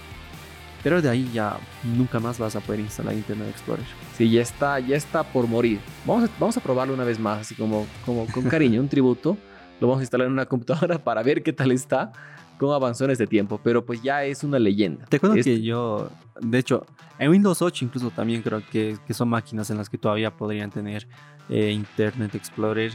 Pero 0.83 1.03
de 1.03 1.09
ahí 1.09 1.29
ya 1.33 1.59
nunca 1.83 2.21
más 2.21 2.39
vas 2.39 2.55
a 2.55 2.61
poder 2.61 2.81
instalar 2.81 3.15
Internet 3.15 3.49
Explorer. 3.51 3.85
Sí, 4.17 4.31
ya 4.31 4.43
está, 4.43 4.79
ya 4.79 4.97
está 4.97 5.25
por 5.25 5.49
morir. 5.49 5.81
Vamos 6.05 6.29
a, 6.29 6.33
vamos 6.39 6.57
a 6.57 6.61
probarlo 6.61 6.95
una 6.95 7.03
vez 7.03 7.19
más, 7.19 7.41
así 7.41 7.57
como, 7.57 7.87
como 8.05 8.27
con 8.27 8.45
cariño, 8.45 8.81
un 8.81 8.89
tributo 8.89 9.37
lo 9.81 9.89
vamos 9.89 10.01
a 10.01 10.03
instalar 10.03 10.27
en 10.27 10.33
una 10.33 10.47
computadora 10.47 10.99
para 11.05 11.23
ver 11.23 11.43
qué 11.43 11.53
tal 11.53 11.73
está, 11.73 12.13
cómo 12.59 12.75
avanzó 12.75 13.05
en 13.05 13.11
este 13.11 13.27
tiempo, 13.27 13.61
pero 13.63 13.85
pues 13.85 14.03
ya 14.03 14.25
es 14.25 14.45
una 14.45 14.59
leyenda. 14.59 15.05
Te 15.07 15.21
cuento 15.21 15.43
que 15.43 15.61
yo, 15.63 16.11
de 16.41 16.59
hecho, 16.59 16.87
en 17.19 17.31
Windows 17.31 17.63
8 17.63 17.85
incluso 17.85 18.11
también 18.11 18.43
creo 18.43 18.63
que, 18.71 18.97
que 19.07 19.15
son 19.15 19.29
máquinas 19.29 19.71
en 19.71 19.77
las 19.77 19.89
que 19.89 19.99
todavía 19.99 20.31
podrían 20.37 20.71
tener 20.71 21.07
eh, 21.49 21.71
Internet 21.71 22.35
Explorer. 22.35 22.93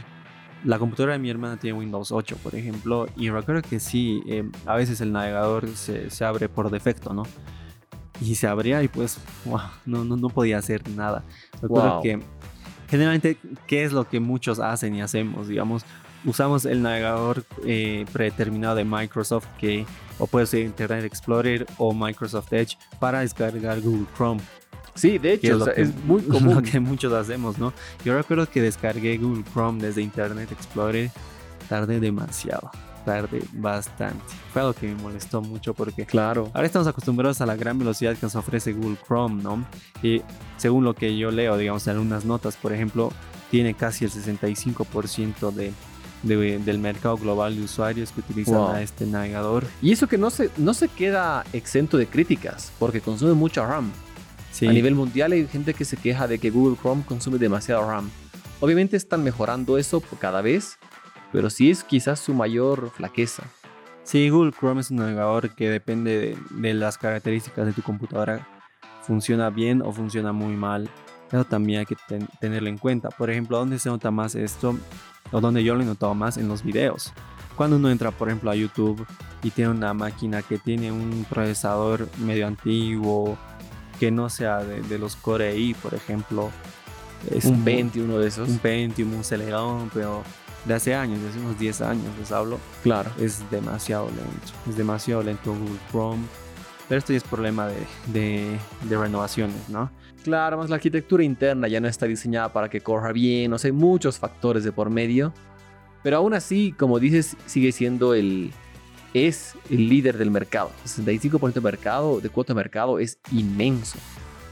La 0.64 0.78
computadora 0.78 1.14
de 1.14 1.18
mi 1.18 1.28
hermana 1.28 1.56
tiene 1.56 1.76
Windows 1.78 2.12
8, 2.12 2.38
por 2.42 2.54
ejemplo, 2.54 3.06
y 3.16 3.30
recuerdo 3.30 3.62
que 3.68 3.80
sí, 3.80 4.22
eh, 4.28 4.48
a 4.64 4.76
veces 4.76 5.00
el 5.00 5.10
navegador 5.10 5.68
se, 5.68 6.08
se, 6.10 6.24
abre 6.24 6.48
por 6.48 6.70
defecto, 6.70 7.12
¿no? 7.12 7.24
Y 8.20 8.36
se 8.36 8.46
abría 8.46 8.80
y 8.80 8.86
pues, 8.86 9.18
wow, 9.44 9.60
no, 9.86 10.04
no, 10.04 10.16
no 10.16 10.28
podía 10.28 10.58
hacer 10.58 10.88
nada. 10.90 11.24
Recuerdo 11.60 12.00
que 12.00 12.20
generalmente, 12.88 13.38
¿qué 13.66 13.82
es 13.82 13.92
lo 13.92 14.08
que 14.08 14.20
muchos 14.20 14.60
hacen 14.60 14.94
y 14.94 15.02
hacemos? 15.02 15.48
Digamos, 15.48 15.84
usamos 16.24 16.64
el 16.64 16.82
navegador 16.82 17.44
eh, 17.66 18.04
predeterminado 18.12 18.76
de 18.76 18.84
Microsoft 18.84 19.46
que 19.58 19.84
o 20.18 20.26
puede 20.26 20.46
ser 20.46 20.60
Internet 20.62 21.04
Explorer 21.04 21.66
o 21.78 21.92
Microsoft 21.92 22.52
Edge 22.52 22.76
para 23.00 23.20
descargar 23.20 23.80
Google 23.80 24.06
Chrome. 24.16 24.40
Sí, 24.94 25.18
de 25.18 25.32
hecho, 25.34 25.70
es, 25.72 25.94
muy 26.04 26.22
común. 26.28 26.56
Lo 26.56 26.62
que 26.62 26.78
muchos 26.78 27.12
hacemos, 27.12 27.58
¿no? 27.58 27.72
Yo 28.04 28.14
recuerdo 28.16 28.48
que 28.48 28.60
descargué 28.60 29.16
Google 29.16 29.42
Chrome 29.52 29.80
desde 29.82 30.02
Internet 30.02 30.52
Explorer, 30.52 31.10
tardé 31.68 31.98
demasiado. 31.98 32.70
tarde 33.04 33.42
bastante. 33.54 34.22
Fue 34.52 34.62
algo 34.62 34.74
que 34.74 34.86
me 34.86 34.94
molestó 35.02 35.40
mucho 35.42 35.74
porque 35.74 36.06
Claro. 36.06 36.50
ahora 36.54 36.66
estamos 36.66 36.86
acostumbrados 36.86 37.40
a 37.40 37.46
la 37.46 37.56
gran 37.56 37.76
velocidad 37.76 38.12
que 38.14 38.20
nos 38.22 38.36
ofrece 38.36 38.72
Google 38.72 38.96
Chrome, 39.04 39.42
¿no? 39.42 39.66
Y 40.04 40.22
según 40.56 40.84
lo 40.84 40.94
que 40.94 41.16
yo 41.16 41.32
leo, 41.32 41.56
digamos, 41.56 41.84
en 41.88 41.94
algunas 41.94 42.24
notas, 42.24 42.56
por 42.56 42.72
ejemplo, 42.72 43.10
tiene 43.50 43.74
casi 43.74 44.04
el 44.04 44.12
65% 44.12 45.50
de, 45.52 45.72
de- 46.22 46.58
del 46.58 46.78
mercado 46.78 47.16
global 47.16 47.56
de 47.56 47.62
usuarios 47.62 48.12
que 48.12 48.20
utilizan 48.20 48.54
Wow. 48.54 48.68
a 48.70 48.82
este 48.82 49.06
navegador. 49.06 49.64
Y 49.80 49.92
eso 49.92 50.06
que 50.08 50.18
no 50.18 50.30
se, 50.30 50.50
no 50.56 50.74
se 50.74 50.88
queda 50.88 51.44
exento 51.52 51.96
de 51.98 52.06
críticas, 52.06 52.72
porque 52.78 53.00
consume 53.00 53.32
mucha 53.34 53.66
RAM. 53.66 53.90
Sí, 54.52 54.66
A 54.66 54.72
nivel 54.72 54.94
mundial 54.94 55.32
hay 55.32 55.46
gente 55.48 55.72
que 55.74 55.84
se 55.84 55.96
queja 55.96 56.28
de 56.28 56.38
que 56.38 56.50
Google 56.50 56.76
Chrome 56.80 57.02
consume 57.04 57.38
demasiado 57.38 57.88
RAM. 57.88 58.10
Obviamente 58.60 58.96
están 58.96 59.24
mejorando 59.24 59.78
eso 59.78 60.00
por 60.00 60.18
cada 60.18 60.42
vez, 60.42 60.78
pero 61.32 61.48
sí 61.50 61.70
es 61.70 61.82
quizás 61.82 62.20
su 62.20 62.34
mayor 62.34 62.90
flaqueza. 62.94 63.44
sí, 64.04 64.28
Google 64.28 64.52
Chrome 64.52 64.80
es 64.82 64.90
un 64.90 64.98
navegador 64.98 65.54
que 65.54 65.70
depende 65.70 66.18
de, 66.18 66.38
de 66.60 66.74
las 66.74 66.98
características 66.98 67.64
de 67.66 67.72
tu 67.72 67.82
computadora. 67.82 68.46
Funciona 69.02 69.48
bien 69.50 69.80
o 69.82 69.92
funciona 69.92 70.32
muy 70.32 70.54
mal. 70.54 70.88
Eso 71.32 71.44
también 71.44 71.80
hay 71.80 71.86
que 71.86 71.96
ten- 72.06 72.28
tenerlo 72.40 72.68
en 72.68 72.78
cuenta. 72.78 73.08
Por 73.08 73.30
ejemplo, 73.30 73.58
¿dónde 73.58 73.78
se 73.78 73.88
nota 73.88 74.10
más 74.10 74.34
esto? 74.34 74.76
O 75.30 75.40
donde 75.40 75.64
yo 75.64 75.74
lo 75.74 75.82
he 75.82 75.86
notado 75.86 76.14
más 76.14 76.36
en 76.36 76.46
los 76.46 76.62
videos. 76.62 77.12
Cuando 77.56 77.76
uno 77.76 77.90
entra, 77.90 78.10
por 78.10 78.28
ejemplo, 78.28 78.50
a 78.50 78.54
YouTube 78.54 79.06
y 79.42 79.50
tiene 79.50 79.70
una 79.70 79.94
máquina 79.94 80.42
que 80.42 80.58
tiene 80.58 80.92
un 80.92 81.24
procesador 81.28 82.06
medio 82.18 82.46
antiguo, 82.46 83.36
que 83.98 84.10
no 84.10 84.28
sea 84.28 84.58
de, 84.58 84.82
de 84.82 84.98
los 84.98 85.16
Core 85.16 85.56
i, 85.56 85.74
por 85.74 85.94
ejemplo. 85.94 86.50
Es 87.30 87.44
un 87.46 87.56
muy- 87.62 87.64
21 87.74 88.18
de 88.18 88.28
esos. 88.28 88.48
un 88.48 88.58
Pentium, 88.58 89.14
un 89.14 89.24
Celeron, 89.24 89.90
pero 89.94 90.22
de 90.64 90.74
hace 90.74 90.94
años, 90.94 91.20
de 91.22 91.28
hace 91.28 91.38
unos 91.38 91.58
10 91.58 91.80
años 91.82 92.06
les 92.18 92.30
hablo, 92.32 92.58
Claro. 92.82 93.10
es 93.18 93.48
demasiado 93.50 94.06
lento. 94.08 94.52
Es 94.68 94.76
demasiado 94.76 95.22
lento 95.22 95.52
Google 95.54 95.78
Chrome. 95.90 96.22
Pero 96.92 96.98
esto 96.98 97.14
ya 97.14 97.16
es 97.16 97.24
problema 97.24 97.68
de, 97.68 97.76
de, 98.12 98.58
de 98.86 98.98
renovaciones, 98.98 99.56
¿no? 99.70 99.90
Claro, 100.24 100.58
más 100.58 100.68
la 100.68 100.76
arquitectura 100.76 101.24
interna 101.24 101.66
ya 101.66 101.80
no 101.80 101.88
está 101.88 102.04
diseñada 102.04 102.52
para 102.52 102.68
que 102.68 102.82
corra 102.82 103.12
bien, 103.12 103.50
o 103.54 103.56
sea, 103.58 103.68
hay 103.70 103.72
muchos 103.72 104.18
factores 104.18 104.62
de 104.62 104.72
por 104.72 104.90
medio. 104.90 105.32
Pero 106.02 106.18
aún 106.18 106.34
así, 106.34 106.74
como 106.78 106.98
dices, 106.98 107.34
sigue 107.46 107.72
siendo 107.72 108.12
el... 108.12 108.50
Es 109.14 109.54
el 109.70 109.88
líder 109.88 110.18
del 110.18 110.30
mercado. 110.30 110.70
65% 110.84 111.54
de 111.54 111.60
mercado, 111.62 112.20
de 112.20 112.28
cuota 112.28 112.52
de 112.52 112.56
mercado, 112.58 112.98
es 112.98 113.18
inmenso. 113.32 113.96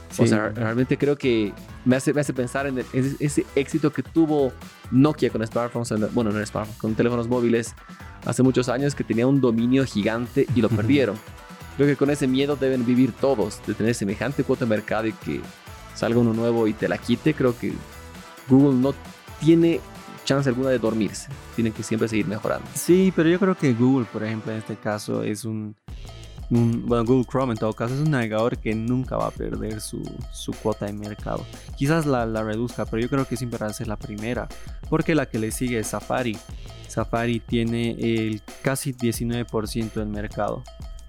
O 0.09 0.23
Sí. 0.23 0.27
sea, 0.27 0.49
realmente 0.49 0.97
creo 0.97 1.19
que 1.19 1.53
me 1.85 1.95
hace, 1.95 2.11
me 2.11 2.21
hace 2.21 2.33
pensar 2.33 2.65
en 2.65 2.79
ese, 2.79 3.15
ese 3.19 3.45
éxito 3.53 3.93
que 3.93 4.01
tuvo 4.01 4.51
Nokia 4.89 5.29
con 5.29 5.45
smartphones, 5.45 5.91
en- 5.91 6.11
bueno, 6.15 6.31
no 6.31 6.39
en 6.39 6.45
smartphones, 6.47 6.81
con 6.81 6.95
teléfonos 6.95 7.27
móviles 7.27 7.75
hace 8.25 8.41
muchos 8.41 8.67
años 8.67 8.95
que 8.95 9.03
tenía 9.03 9.27
un 9.27 9.39
dominio 9.41 9.85
gigante 9.85 10.47
y 10.55 10.61
lo 10.61 10.69
perdieron. 10.69 11.17
Creo 11.75 11.87
que 11.87 11.95
con 11.95 12.09
ese 12.09 12.27
miedo 12.27 12.55
deben 12.55 12.85
vivir 12.85 13.11
todos, 13.13 13.59
de 13.65 13.73
tener 13.73 13.95
semejante 13.95 14.43
cuota 14.43 14.65
de 14.65 14.69
mercado 14.69 15.07
y 15.07 15.13
que 15.13 15.41
salga 15.95 16.19
uno 16.19 16.33
nuevo 16.33 16.67
y 16.67 16.73
te 16.73 16.87
la 16.87 16.97
quite. 16.97 17.33
Creo 17.33 17.57
que 17.57 17.73
Google 18.47 18.77
no 18.79 18.93
tiene 19.39 19.79
chance 20.25 20.49
alguna 20.49 20.69
de 20.69 20.79
dormirse. 20.79 21.29
Tienen 21.55 21.73
que 21.73 21.83
siempre 21.83 22.07
seguir 22.07 22.27
mejorando. 22.27 22.67
Sí, 22.73 23.11
pero 23.15 23.29
yo 23.29 23.39
creo 23.39 23.55
que 23.55 23.73
Google, 23.73 24.05
por 24.11 24.23
ejemplo, 24.23 24.51
en 24.51 24.59
este 24.59 24.75
caso 24.75 25.23
es 25.23 25.45
un, 25.45 25.75
bueno, 26.51 27.05
Google 27.05 27.25
Chrome 27.25 27.53
en 27.53 27.57
todo 27.57 27.73
caso 27.73 27.93
es 27.93 28.01
un 28.01 28.11
navegador 28.11 28.57
que 28.57 28.75
nunca 28.75 29.15
va 29.15 29.27
a 29.27 29.31
perder 29.31 29.79
su, 29.79 30.03
su 30.33 30.51
cuota 30.51 30.85
de 30.85 30.93
mercado. 30.93 31.45
Quizás 31.77 32.05
la, 32.05 32.25
la 32.25 32.43
reduzca, 32.43 32.85
pero 32.85 33.01
yo 33.01 33.09
creo 33.09 33.25
que 33.25 33.37
siempre 33.37 33.59
va 33.59 33.67
a 33.67 33.73
ser 33.73 33.87
la 33.87 33.97
primera, 33.97 34.49
porque 34.89 35.15
la 35.15 35.27
que 35.27 35.39
le 35.39 35.51
sigue 35.51 35.79
es 35.79 35.87
Safari. 35.87 36.37
Safari 36.89 37.39
tiene 37.39 37.91
el 37.91 38.41
casi 38.61 38.93
19% 38.93 39.93
del 39.93 40.07
mercado. 40.07 40.61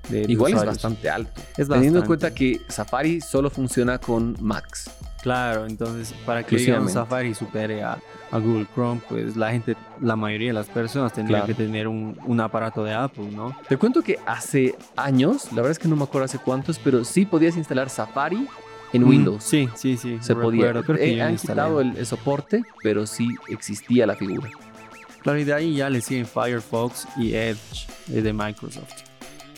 De- 0.08 0.24
Igual 0.28 0.54
es 0.54 0.64
bastante 0.64 1.08
alto. 1.10 1.40
Es 1.56 1.68
Teniendo 1.68 2.00
en 2.00 2.06
cuenta 2.06 2.34
que 2.34 2.60
Safari 2.68 3.20
solo 3.20 3.50
funciona 3.50 3.98
con 3.98 4.36
Macs. 4.40 4.90
Claro, 5.22 5.66
entonces 5.66 6.12
para 6.26 6.42
que 6.44 6.56
digamos. 6.56 6.90
Safari 6.92 7.32
supere 7.34 7.84
a, 7.84 7.96
a 8.32 8.38
Google 8.38 8.66
Chrome, 8.74 9.00
pues 9.08 9.36
la 9.36 9.52
gente, 9.52 9.76
la 10.00 10.16
mayoría 10.16 10.48
de 10.48 10.54
las 10.54 10.66
personas 10.66 11.12
tendrían 11.12 11.42
Claro. 11.42 11.56
que 11.56 11.62
tener 11.64 11.86
un, 11.86 12.18
un 12.26 12.40
aparato 12.40 12.82
de 12.82 12.92
Apple, 12.92 13.30
¿no? 13.30 13.56
Te 13.68 13.76
cuento 13.76 14.02
que 14.02 14.18
hace 14.26 14.74
años, 14.96 15.44
la 15.52 15.56
verdad 15.56 15.70
es 15.70 15.78
que 15.78 15.86
no 15.86 15.94
me 15.94 16.02
acuerdo 16.02 16.24
hace 16.24 16.38
cuántos, 16.38 16.80
pero 16.80 17.04
sí 17.04 17.24
podías 17.24 17.56
instalar 17.56 17.88
Safari 17.88 18.48
en 18.92 19.02
Mm, 19.04 19.08
Windows. 19.08 19.44
Sí, 19.44 19.68
sí, 19.76 19.96
sí. 19.96 20.18
Se 20.20 20.34
podía. 20.34 20.72
creo 20.72 20.82
que 20.98 21.14
Eh, 21.14 21.22
han 21.22 21.30
instalé. 21.32 21.52
quitado 21.54 21.80
el, 21.80 21.96
el 21.96 22.04
soporte, 22.04 22.64
pero 22.82 23.06
sí 23.06 23.28
existía 23.48 24.06
la 24.08 24.16
figura. 24.16 24.50
Claro, 25.22 25.38
y 25.38 25.44
de 25.44 25.54
ahí 25.54 25.76
ya 25.76 25.88
le 25.88 26.00
siguen 26.00 26.26
Firefox 26.26 27.06
y 27.16 27.32
Edge 27.34 27.86
eh, 28.12 28.22
de 28.22 28.32
Microsoft. 28.32 28.92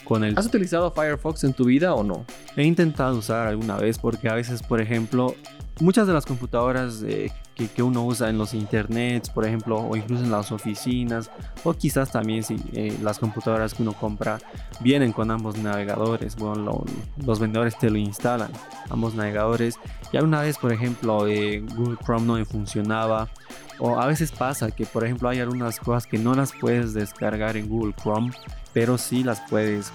Con 0.04 0.22
el... 0.24 0.38
¿Has 0.38 0.46
utilizado 0.46 0.90
Firefox 0.90 1.44
en 1.44 1.52
tu 1.54 1.64
vida 1.64 1.94
o 1.94 2.02
no? 2.02 2.24
He 2.56 2.64
intentado 2.64 3.16
usar 3.18 3.46
alguna 3.46 3.76
vez 3.76 3.98
porque 3.98 4.28
a 4.28 4.34
veces, 4.34 4.62
por 4.62 4.80
ejemplo, 4.80 5.34
muchas 5.80 6.06
de 6.06 6.12
las 6.12 6.26
computadoras 6.26 7.02
eh, 7.06 7.30
que, 7.54 7.68
que 7.68 7.82
uno 7.82 8.04
usa 8.04 8.28
en 8.28 8.36
los 8.38 8.52
internets, 8.54 9.30
por 9.30 9.44
ejemplo, 9.46 9.78
o 9.78 9.96
incluso 9.96 10.22
en 10.24 10.30
las 10.30 10.52
oficinas, 10.52 11.30
o 11.64 11.72
quizás 11.72 12.10
también 12.12 12.42
si 12.42 12.56
eh, 12.74 12.96
las 13.02 13.18
computadoras 13.18 13.74
que 13.74 13.82
uno 13.82 13.92
compra 13.94 14.38
vienen 14.80 15.12
con 15.12 15.30
ambos 15.30 15.56
navegadores, 15.56 16.36
bueno, 16.36 16.56
lo- 16.56 16.84
los 17.24 17.38
vendedores 17.40 17.78
te 17.78 17.88
lo 17.90 17.96
instalan, 17.98 18.50
ambos 18.90 19.14
navegadores. 19.14 19.76
Y 20.12 20.16
alguna 20.16 20.42
vez, 20.42 20.58
por 20.58 20.72
ejemplo, 20.72 21.26
eh, 21.26 21.60
Google 21.76 21.96
Chrome 22.04 22.26
no 22.26 22.34
me 22.34 22.44
funcionaba. 22.44 23.28
O 23.78 23.98
a 24.00 24.06
veces 24.06 24.30
pasa 24.32 24.70
que, 24.70 24.86
por 24.86 25.04
ejemplo, 25.04 25.28
hay 25.28 25.40
algunas 25.40 25.78
cosas 25.80 26.06
que 26.06 26.18
no 26.18 26.34
las 26.34 26.52
puedes 26.52 26.94
descargar 26.94 27.56
en 27.56 27.68
Google 27.68 27.94
Chrome, 28.00 28.30
pero 28.72 28.98
sí 28.98 29.24
las 29.24 29.40
puedes 29.50 29.92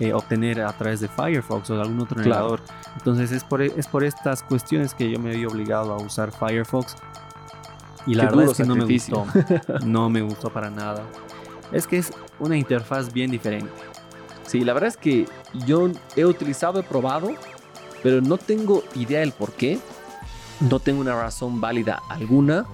eh, 0.00 0.12
obtener 0.12 0.62
a 0.62 0.72
través 0.72 1.00
de 1.00 1.08
Firefox 1.08 1.70
o 1.70 1.74
de 1.76 1.82
algún 1.82 2.00
otro 2.00 2.16
Claro. 2.22 2.30
navegador. 2.30 2.60
Entonces 2.96 3.32
es 3.32 3.44
por, 3.44 3.60
es 3.62 3.86
por 3.86 4.04
estas 4.04 4.42
cuestiones 4.42 4.94
que 4.94 5.10
yo 5.10 5.18
me 5.18 5.30
vi 5.36 5.44
obligado 5.44 5.92
a 5.92 5.96
usar 5.96 6.32
Firefox. 6.32 6.96
Y 8.06 8.14
la 8.14 8.28
Qué 8.28 8.36
verdad 8.36 8.50
es 8.52 8.56
que 8.56 8.64
no 8.64 8.74
me 8.76 8.84
gustó. 8.86 9.26
No 9.84 10.08
me 10.08 10.22
gustó 10.22 10.50
para 10.50 10.70
nada. 10.70 11.02
Es 11.72 11.86
que 11.86 11.98
es 11.98 12.10
una 12.38 12.56
interfaz 12.56 13.12
bien 13.12 13.30
diferente. 13.30 13.70
Sí, 14.46 14.60
la 14.64 14.72
verdad 14.72 14.88
es 14.88 14.96
que 14.96 15.26
yo 15.66 15.90
he 16.16 16.24
utilizado, 16.24 16.80
he 16.80 16.82
probado, 16.82 17.32
pero 18.02 18.22
no 18.22 18.38
tengo 18.38 18.82
idea 18.94 19.20
del 19.20 19.32
por 19.32 19.52
qué. 19.52 19.78
No 20.60 20.80
tengo 20.80 21.00
una 21.02 21.14
razón 21.20 21.60
válida 21.60 22.00
alguna. 22.08 22.64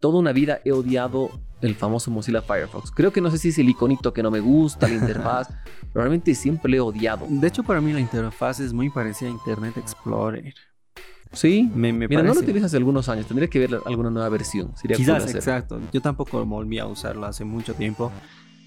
Toda 0.00 0.18
una 0.18 0.32
vida 0.32 0.60
he 0.64 0.72
odiado 0.72 1.30
el 1.60 1.74
famoso 1.74 2.10
Mozilla 2.10 2.40
Firefox. 2.42 2.90
Creo 2.90 3.12
que 3.12 3.20
no 3.20 3.30
sé 3.30 3.38
si 3.38 3.48
es 3.50 3.58
el 3.58 3.68
iconito 3.68 4.12
que 4.12 4.22
no 4.22 4.30
me 4.30 4.40
gusta, 4.40 4.88
la 4.88 4.94
interfaz, 5.00 5.48
pero 5.92 5.92
realmente 5.94 6.34
siempre 6.34 6.74
he 6.74 6.80
odiado. 6.80 7.26
De 7.28 7.46
hecho, 7.46 7.62
para 7.62 7.80
mí 7.80 7.92
la 7.92 8.00
interfaz 8.00 8.60
es 8.60 8.72
muy 8.72 8.88
parecida 8.90 9.28
a 9.28 9.32
Internet 9.32 9.76
Explorer. 9.76 10.54
Sí, 11.32 11.70
Me, 11.74 11.92
me 11.92 12.08
mira, 12.08 12.22
no 12.24 12.34
lo 12.34 12.40
utilizas 12.40 12.66
hace 12.66 12.76
algunos 12.78 13.08
años. 13.08 13.26
Tendría 13.26 13.48
que 13.48 13.60
ver 13.60 13.78
alguna 13.86 14.10
nueva 14.10 14.28
versión. 14.30 14.76
Sería 14.76 14.96
Quizás, 14.96 15.32
exacto. 15.32 15.78
Yo 15.92 16.00
tampoco 16.00 16.44
volví 16.44 16.78
a 16.80 16.86
usarlo 16.86 17.24
hace 17.26 17.44
mucho 17.44 17.74
tiempo, 17.74 18.10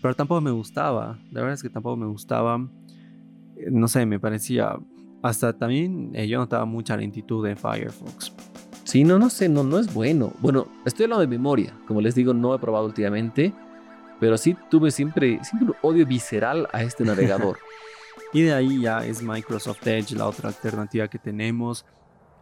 pero 0.01 0.15
tampoco 0.15 0.39
me 0.39 0.51
gustaba. 0.51 1.19
La 1.31 1.41
verdad 1.41 1.55
es 1.55 1.61
que 1.63 1.69
tampoco 1.69 1.97
me 1.97 2.05
gustaba. 2.05 2.65
Eh, 3.57 3.69
No 3.69 3.87
sé, 3.89 4.05
me 4.05 4.19
parecía. 4.19 4.77
Hasta 5.21 5.57
también 5.57 6.11
eh, 6.13 6.27
yo 6.27 6.37
notaba 6.37 6.63
mucha 6.65 6.95
lentitud 6.95 7.45
en 7.47 7.57
Firefox. 7.57 8.32
Sí, 8.93 9.03
no, 9.03 9.17
no 9.17 9.31
sé, 9.31 9.49
no, 9.49 9.63
no 9.63 9.79
es 9.79 9.91
bueno. 9.91 10.33
Bueno, 10.37 10.67
estoy 10.85 11.05
hablando 11.05 11.21
de 11.21 11.27
memoria. 11.27 11.73
Como 11.87 11.99
les 11.99 12.13
digo, 12.13 12.31
no 12.31 12.53
he 12.53 12.59
probado 12.59 12.85
últimamente. 12.85 13.51
Pero 14.19 14.37
sí 14.37 14.55
tuve 14.69 14.91
siempre, 14.91 15.39
siempre 15.43 15.69
un 15.69 15.75
odio 15.81 16.05
visceral 16.05 16.67
a 16.71 16.83
este 16.83 17.03
navegador. 17.03 17.57
Y 18.33 18.43
de 18.43 18.53
ahí 18.53 18.81
ya 18.81 19.03
es 19.03 19.23
Microsoft 19.23 19.87
Edge, 19.87 20.15
la 20.15 20.27
otra 20.27 20.49
alternativa 20.49 21.07
que 21.07 21.17
tenemos. 21.17 21.87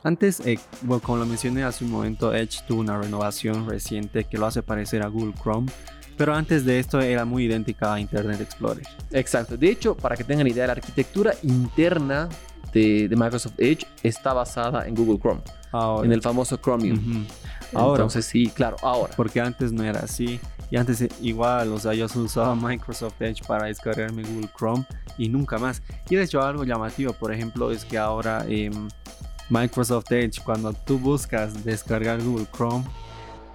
Antes, 0.03 0.41
eh, 0.41 0.59
bueno, 0.81 1.01
como 1.01 1.19
lo 1.19 1.25
mencioné 1.25 1.63
hace 1.63 1.85
un 1.85 1.91
momento, 1.91 2.33
Edge 2.35 2.65
tuvo 2.67 2.81
una 2.81 2.99
renovación 2.99 3.69
reciente 3.69 4.25
que 4.25 4.37
lo 4.37 4.45
hace 4.45 4.61
parecer 4.61 5.03
a 5.03 5.07
Google 5.07 5.33
Chrome. 5.41 5.71
Pero 6.17 6.35
antes 6.35 6.65
de 6.65 6.79
esto 6.79 6.99
era 6.99 7.23
muy 7.23 7.45
idéntica 7.45 7.93
a 7.93 7.99
Internet 8.01 8.41
Explorer. 8.41 8.85
Exacto. 9.11 9.55
De 9.55 9.69
hecho, 9.69 9.95
para 9.95 10.17
que 10.17 10.25
tengan 10.25 10.47
idea, 10.47 10.67
la 10.67 10.73
arquitectura 10.73 11.33
interna 11.43 12.27
de, 12.71 13.07
de 13.07 13.15
Microsoft 13.15 13.53
Edge 13.57 13.85
está 14.03 14.33
basada 14.33 14.87
en 14.87 14.95
Google 14.95 15.19
Chrome, 15.19 15.41
Ahora, 15.71 16.05
en 16.05 16.11
el 16.11 16.21
famoso 16.21 16.57
Chromium. 16.57 17.25
Ahora, 17.73 18.03
Entonces, 18.03 18.25
sí, 18.25 18.47
claro, 18.47 18.75
ahora. 18.81 19.13
porque 19.15 19.39
antes 19.39 19.71
no 19.71 19.83
era 19.83 20.01
así. 20.01 20.39
Y 20.69 20.77
antes 20.77 21.01
eh, 21.01 21.09
igual, 21.21 21.71
o 21.73 21.79
sea, 21.79 21.93
yo 21.93 22.05
usaba 22.05 22.55
Microsoft 22.55 23.21
Edge 23.21 23.43
para 23.45 23.65
descargarme 23.65 24.23
Google 24.23 24.49
Chrome 24.57 24.85
y 25.17 25.27
nunca 25.29 25.57
más. 25.57 25.81
Y 26.09 26.15
de 26.15 26.23
hecho 26.23 26.41
algo 26.41 26.63
llamativo, 26.63 27.13
por 27.13 27.33
ejemplo, 27.33 27.71
es 27.71 27.83
que 27.83 27.97
ahora 27.97 28.45
em, 28.47 28.87
Microsoft 29.49 30.11
Edge, 30.11 30.41
cuando 30.43 30.71
tú 30.73 30.97
buscas 30.97 31.63
descargar 31.65 32.21
Google 32.21 32.47
Chrome, 32.55 32.85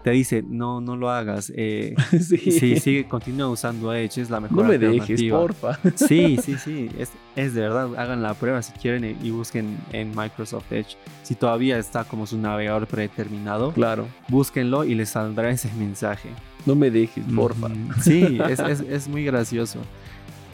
te 0.06 0.12
dice, 0.12 0.44
no, 0.48 0.80
no 0.80 0.96
lo 0.96 1.10
hagas. 1.10 1.52
eh, 1.56 1.96
sí. 2.12 2.38
sí, 2.38 2.76
sigue, 2.76 3.08
continúa 3.08 3.48
usando 3.48 3.92
Edge, 3.92 4.20
es 4.20 4.30
la 4.30 4.38
mejor 4.38 4.58
No 4.58 4.62
me 4.68 4.78
dejes, 4.78 5.20
porfa. 5.24 5.80
Sí, 5.96 6.38
sí, 6.40 6.54
sí, 6.64 6.88
es, 6.96 7.10
es 7.34 7.54
de 7.54 7.62
verdad, 7.62 7.88
hagan 7.96 8.22
la 8.22 8.34
prueba 8.34 8.62
si 8.62 8.72
quieren 8.74 9.18
y, 9.20 9.30
busquen 9.32 9.76
en 9.92 10.12
Microsoft 10.14 10.70
Edge. 10.70 10.96
Si 11.24 11.34
todavía 11.34 11.76
está 11.76 12.04
como 12.04 12.24
su 12.28 12.38
navegador 12.38 12.86
predeterminado, 12.86 13.72
Claro. 13.72 14.06
búsquenlo 14.28 14.84
y 14.84 14.94
les 14.94 15.08
saldrá 15.08 15.50
ese 15.50 15.72
mensaje. 15.76 16.28
No 16.66 16.76
me 16.76 16.92
dejes, 16.92 17.24
porfa. 17.34 17.66
Sí, 18.00 18.38
es, 18.48 18.60
es, 18.60 18.80
es 18.82 19.08
muy 19.08 19.24
gracioso. 19.24 19.80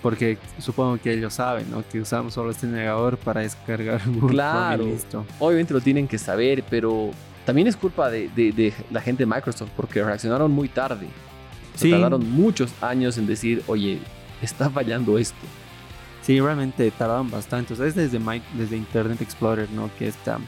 Porque 0.00 0.38
supongo 0.61 0.97
que 0.97 1.12
ellos 1.12 1.35
saben, 1.35 1.71
¿no? 1.71 1.85
Que 1.92 2.00
usamos 2.00 2.32
solo 2.32 2.52
este 2.52 2.66
navegador 2.68 3.18
para 3.18 3.42
descargar 3.42 4.00
Google 4.06 4.30
Claro. 4.30 4.85
Y 4.88 4.92
listo. 4.92 5.26
Obviamente 5.38 5.75
lo 5.75 5.82
tienen 5.82 6.09
que 6.09 6.16
saber, 6.16 6.64
pero 6.71 7.11
también 7.44 7.66
es 7.68 7.76
culpa 7.76 8.11
de, 8.11 8.28
de- 8.30 8.52
de 8.52 8.72
la 8.90 9.00
gente 9.00 9.22
de 9.25 9.26
Microsoft 9.26 9.70
porque 9.76 10.02
reaccionaron 10.02 10.50
muy 10.52 10.68
tarde. 10.68 11.06
Sí. 11.75 11.90
Tardaron 11.90 12.30
muchos 12.30 12.72
años 12.82 13.16
en 13.18 13.26
decir, 13.26 13.62
oye, 13.66 13.99
está 14.42 14.68
fallando 14.70 15.18
esto. 15.18 15.37
Sí, 16.22 16.38
realmente 16.40 16.90
tardaron 16.92 17.30
bastante. 17.30 17.72
O 17.72 17.76
sea, 17.76 17.87
es 17.87 17.94
desde, 17.94 18.18
Mi- 18.18 18.42
desde 18.54 18.76
Internet 18.76 19.20
Explorer, 19.22 19.68
¿no? 19.70 19.90
Que 19.99 20.06
esta, 20.08 20.38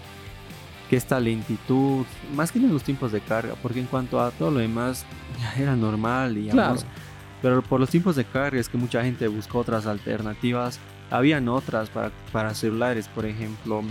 que 0.88 0.96
esta 0.96 1.18
lentitud, 1.18 2.04
más 2.34 2.52
que 2.52 2.58
en 2.58 2.72
los 2.72 2.84
tiempos 2.84 3.10
de 3.10 3.20
carga, 3.20 3.54
porque 3.62 3.80
en 3.80 3.86
cuanto 3.86 4.20
a 4.20 4.30
todo 4.30 4.50
lo 4.52 4.58
demás, 4.60 5.04
ya 5.40 5.62
era 5.62 5.74
normal, 5.76 6.34
digamos. 6.34 6.82
Claro. 6.84 6.94
Pero 7.42 7.62
por 7.62 7.80
los 7.80 7.90
tiempos 7.90 8.16
de 8.16 8.24
carga 8.24 8.60
es 8.60 8.68
que 8.68 8.78
mucha 8.78 9.02
gente 9.02 9.26
buscó 9.28 9.58
otras 9.58 9.86
alternativas. 9.86 10.78
Habían 11.10 11.48
otras 11.48 11.90
para, 11.90 12.10
para 12.32 12.54
celulares, 12.54 13.08
por 13.08 13.26
ejemplo, 13.26 13.82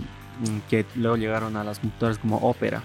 que 0.68 0.84
luego 0.96 1.16
llegaron 1.16 1.56
a 1.56 1.64
las 1.64 1.78
computadoras 1.78 2.18
como 2.18 2.36
Opera. 2.38 2.82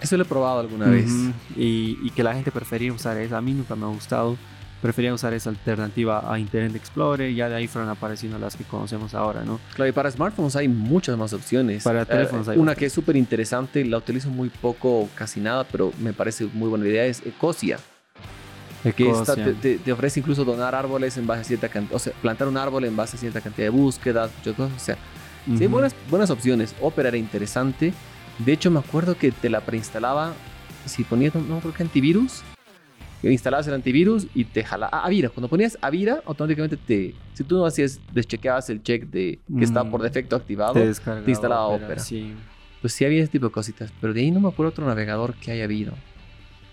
Eso 0.00 0.16
lo 0.16 0.24
he 0.24 0.26
probado 0.26 0.60
alguna 0.60 0.86
vez. 0.90 1.10
Ujú, 1.10 1.32
y, 1.56 1.98
y 2.02 2.10
que 2.10 2.22
la 2.22 2.34
gente 2.34 2.50
prefería 2.50 2.92
usar 2.92 3.16
esa. 3.18 3.38
A 3.38 3.40
mí 3.40 3.52
nunca 3.52 3.74
me 3.74 3.84
ha 3.84 3.88
gustado. 3.88 4.36
Prefería 4.82 5.14
usar 5.14 5.32
esa 5.32 5.48
alternativa 5.48 6.30
a 6.30 6.38
Internet 6.38 6.76
Explorer. 6.76 7.32
Ya 7.34 7.48
de 7.48 7.54
ahí 7.54 7.66
fueron 7.66 7.88
apareciendo 7.88 8.38
las 8.38 8.54
que 8.54 8.64
conocemos 8.64 9.14
ahora, 9.14 9.42
¿no? 9.42 9.58
Claro, 9.74 9.88
y 9.88 9.92
para 9.92 10.10
smartphones 10.10 10.56
hay 10.56 10.68
muchas 10.68 11.16
más 11.16 11.32
opciones. 11.32 11.84
Para 11.84 12.02
Eh, 12.02 12.06
teléfonos 12.06 12.48
hay 12.48 12.58
Una 12.58 12.74
que 12.74 12.84
es 12.86 12.92
súper 12.92 13.16
interesante, 13.16 13.82
la 13.86 13.96
utilizo 13.96 14.28
muy 14.28 14.50
poco, 14.50 15.08
casi 15.14 15.40
nada, 15.40 15.64
pero 15.64 15.90
me 16.00 16.12
parece 16.12 16.46
muy 16.52 16.68
buena 16.68 16.86
idea, 16.86 17.06
es 17.06 17.24
Ecosia. 17.24 17.78
Que 18.82 18.90
Ecosia. 18.90 19.36
te, 19.42 19.54
te- 19.54 19.78
te 19.78 19.92
ofrece 19.92 20.20
incluso 20.20 20.44
donar 20.44 20.74
árboles 20.74 21.16
en 21.16 21.26
base 21.26 21.40
a 21.40 21.44
cierta 21.44 21.70
cantidad, 21.70 21.96
o 21.96 21.98
sea, 21.98 22.12
plantar 22.20 22.46
un 22.48 22.58
árbol 22.58 22.84
en 22.84 22.94
base 22.94 23.16
a 23.16 23.20
cierta 23.20 23.40
cantidad 23.40 23.64
de 23.68 23.70
búsquedas, 23.70 24.30
muchas 24.36 24.54
cosas. 24.54 24.76
O 24.76 24.84
sea, 24.84 24.98
sí 25.58 25.66
buenas, 25.66 25.94
buenas 26.10 26.30
opciones. 26.30 26.74
Opera 26.80 27.08
era 27.08 27.16
interesante. 27.18 27.92
De 28.38 28.52
hecho, 28.52 28.70
me 28.70 28.78
acuerdo 28.80 29.16
que 29.16 29.30
te 29.32 29.48
la 29.50 29.60
preinstalaba 29.60 30.32
si 30.86 31.04
ponías, 31.04 31.34
no 31.34 31.60
creo 31.60 31.72
que 31.74 31.82
antivirus. 31.82 32.42
que 33.22 33.32
Instalabas 33.32 33.66
el 33.68 33.74
antivirus 33.74 34.26
y 34.34 34.44
te 34.44 34.62
jalaba. 34.64 34.90
Ah, 34.92 35.06
Avira. 35.06 35.30
Cuando 35.30 35.48
ponías 35.48 35.78
Avira, 35.80 36.20
automáticamente 36.26 36.76
te. 36.76 37.14
Si 37.32 37.42
tú 37.42 37.56
no 37.56 37.64
hacías, 37.64 37.98
deschequeabas 38.12 38.68
el 38.68 38.82
check 38.82 39.04
de 39.04 39.38
que 39.58 39.64
estaba 39.64 39.88
Mm. 39.88 39.90
por 39.90 40.02
defecto 40.02 40.36
activado, 40.36 40.74
Te 40.74 40.92
te 40.92 41.30
instalaba 41.30 41.66
Opera. 41.68 41.98
Sí. 42.00 42.34
pues 42.82 42.92
sí 42.92 43.04
había 43.06 43.22
ese 43.22 43.32
tipo 43.32 43.46
de 43.46 43.52
cositas. 43.52 43.90
Pero 43.98 44.12
de 44.12 44.20
ahí 44.20 44.30
no 44.30 44.40
me 44.40 44.48
acuerdo 44.48 44.70
otro 44.72 44.84
navegador 44.86 45.32
que 45.36 45.52
haya 45.52 45.64
habido. 45.64 45.94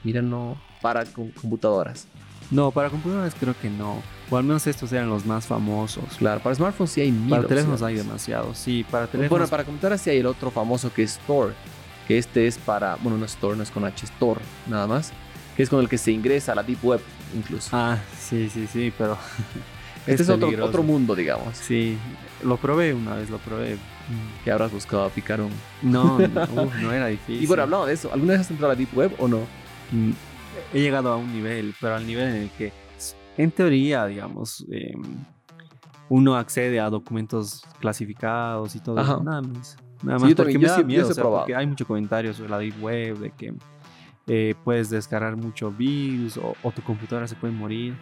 Mira, 0.03 0.21
no. 0.21 0.59
Para 0.81 1.05
com- 1.05 1.31
computadoras. 1.31 2.05
No, 2.51 2.71
para 2.71 2.89
computadoras 2.89 3.33
creo 3.39 3.55
que 3.59 3.69
no. 3.69 4.03
O 4.29 4.37
al 4.37 4.43
menos 4.43 4.67
estos 4.67 4.91
eran 4.91 5.09
los 5.09 5.25
más 5.25 5.47
famosos. 5.47 6.03
Claro, 6.17 6.41
para 6.41 6.53
smartphones 6.53 6.91
sí 6.91 7.01
hay 7.01 7.11
mil 7.11 7.29
Para 7.29 7.47
teléfonos 7.47 7.81
hay 7.81 7.95
demasiados. 7.95 8.57
Sí, 8.57 8.85
para 8.89 9.07
teléfonos. 9.07 9.29
Bueno, 9.29 9.47
para 9.47 9.63
computadoras 9.63 10.01
sí 10.01 10.09
hay 10.09 10.17
el 10.19 10.25
otro 10.25 10.51
famoso 10.51 10.93
que 10.93 11.03
es 11.03 11.13
Store. 11.13 11.53
Que 12.07 12.17
este 12.17 12.47
es 12.47 12.57
para. 12.57 12.95
Bueno, 12.95 13.17
no 13.17 13.25
es 13.25 13.31
Store, 13.31 13.55
no 13.55 13.63
es 13.63 13.71
con 13.71 13.85
H, 13.85 14.05
Store, 14.05 14.41
nada 14.67 14.85
más. 14.85 15.13
Que 15.55 15.63
es 15.63 15.69
con 15.69 15.79
el 15.79 15.87
que 15.87 15.97
se 15.97 16.11
ingresa 16.11 16.51
a 16.51 16.55
la 16.55 16.63
Deep 16.63 16.83
Web, 16.83 17.01
incluso. 17.35 17.69
Ah, 17.71 17.97
sí, 18.19 18.49
sí, 18.49 18.67
sí, 18.67 18.93
pero. 18.97 19.17
este 20.05 20.23
es, 20.23 20.29
otro, 20.29 20.49
otro 20.63 20.83
mundo, 20.83 21.15
digamos. 21.15 21.55
Sí, 21.57 21.97
lo 22.43 22.57
probé 22.57 22.93
una 22.93 23.15
vez, 23.15 23.29
lo 23.29 23.37
probé. 23.37 23.75
Mm. 23.75 24.43
Que 24.43 24.51
habrás 24.51 24.71
buscado 24.71 25.09
picar 25.09 25.39
un. 25.39 25.51
No, 25.81 26.19
no, 26.19 26.43
uf, 26.63 26.75
no 26.81 26.91
era 26.91 27.07
difícil. 27.07 27.41
Y 27.41 27.47
bueno, 27.47 27.63
hablando 27.63 27.85
de 27.85 27.93
eso, 27.93 28.11
¿alguna 28.11 28.33
vez 28.33 28.41
has 28.41 28.51
entrado 28.51 28.71
a 28.71 28.75
la 28.75 28.77
Deep 28.77 28.97
Web 28.97 29.15
o 29.19 29.27
no? 29.29 29.39
He 30.73 30.81
llegado 30.81 31.11
a 31.11 31.17
un 31.17 31.31
nivel, 31.33 31.73
pero 31.79 31.95
al 31.95 32.05
nivel 32.05 32.27
en 32.29 32.35
el 32.43 32.49
que, 32.51 32.71
en 33.37 33.51
teoría, 33.51 34.05
digamos, 34.05 34.65
eh, 34.71 34.93
uno 36.09 36.35
accede 36.35 36.79
a 36.79 36.89
documentos 36.89 37.63
clasificados 37.79 38.75
y 38.75 38.79
todo 38.79 38.99
Ajá. 38.99 39.13
eso. 39.13 39.23
Nada 39.23 39.41
más. 39.41 39.77
Nada 40.03 40.17
Sí, 40.17 40.23
más 40.23 40.29
yo 40.31 40.35
porque 40.35 40.59
me 40.59 40.67
da 40.67 40.83
miedo, 40.83 41.07
o 41.07 41.13
sea, 41.13 41.23
porque 41.23 41.55
hay 41.55 41.67
mucho 41.67 41.85
comentario 41.85 42.33
sobre 42.33 42.49
la 42.49 42.57
Deep 42.59 42.81
Web, 42.83 43.17
de 43.19 43.31
que 43.31 43.53
eh, 44.27 44.55
puedes 44.63 44.89
descargar 44.89 45.35
mucho 45.37 45.71
virus 45.71 46.37
o, 46.37 46.55
o 46.63 46.71
tu 46.71 46.81
computadora 46.81 47.27
se 47.27 47.35
puede 47.35 47.53
morir. 47.53 47.95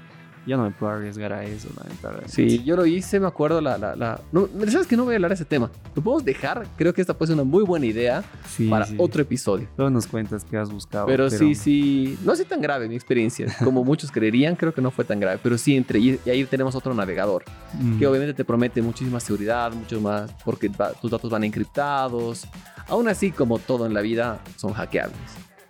Yo 0.49 0.57
no 0.57 0.63
me 0.63 0.71
puedo 0.71 0.91
arriesgar 0.91 1.31
a 1.31 1.43
eso, 1.43 1.69
lamentablemente. 1.77 2.31
Sí, 2.33 2.63
yo 2.63 2.75
lo 2.75 2.83
hice, 2.85 3.19
me 3.19 3.27
acuerdo 3.27 3.61
la... 3.61 3.77
la, 3.77 3.95
la... 3.95 4.19
No, 4.31 4.49
¿Sabes 4.67 4.87
que 4.87 4.97
no 4.97 5.03
voy 5.05 5.13
a 5.13 5.17
hablar 5.17 5.29
de 5.29 5.35
ese 5.35 5.45
tema? 5.45 5.69
Lo 5.95 6.01
podemos 6.01 6.25
dejar, 6.25 6.65
creo 6.75 6.91
que 6.91 7.01
esta 7.01 7.13
puede 7.15 7.27
ser 7.27 7.35
una 7.35 7.43
muy 7.43 7.63
buena 7.63 7.85
idea 7.85 8.23
Sí, 8.47 8.67
para 8.67 8.85
sí. 8.85 8.95
otro 8.97 9.21
episodio. 9.21 9.67
Luego 9.77 9.91
nos 9.91 10.07
cuentas 10.07 10.43
que 10.43 10.57
has 10.57 10.71
buscado. 10.71 11.05
Pero, 11.05 11.29
sí, 11.29 11.53
sí, 11.53 12.17
no 12.25 12.33
es 12.33 12.43
tan 12.47 12.61
grave 12.61 12.87
mi 12.89 12.95
experiencia. 12.95 13.45
Como 13.63 13.83
muchos 13.83 14.11
creerían, 14.11 14.55
creo 14.55 14.73
que 14.73 14.81
no 14.81 14.89
fue 14.89 15.05
tan 15.05 15.19
grave. 15.19 15.39
Pero 15.43 15.55
sí, 15.59 15.75
entre 15.77 15.99
y, 15.99 16.19
ahí 16.25 16.43
tenemos 16.45 16.73
otro 16.73 16.93
navegador, 16.95 17.43
Mm. 17.79 17.99
que 17.99 18.07
obviamente 18.07 18.33
te 18.33 18.43
promete 18.43 18.81
muchísima 18.81 19.19
seguridad, 19.19 19.71
mucho 19.71 20.01
más, 20.01 20.31
porque 20.43 20.69
va- 20.69 20.93
tus 20.93 21.11
datos 21.11 21.29
van 21.29 21.43
encriptados. 21.43 22.47
Aún 22.87 23.07
así, 23.07 23.29
como 23.31 23.59
todo 23.59 23.85
en 23.85 23.93
la 23.93 24.01
vida, 24.01 24.39
son 24.55 24.73
hackeables. 24.73 25.15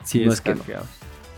Sí, 0.05 0.19
no 0.23 0.29
es 0.31 0.35
es 0.35 0.41
que 0.41 0.55
no. 0.55 0.61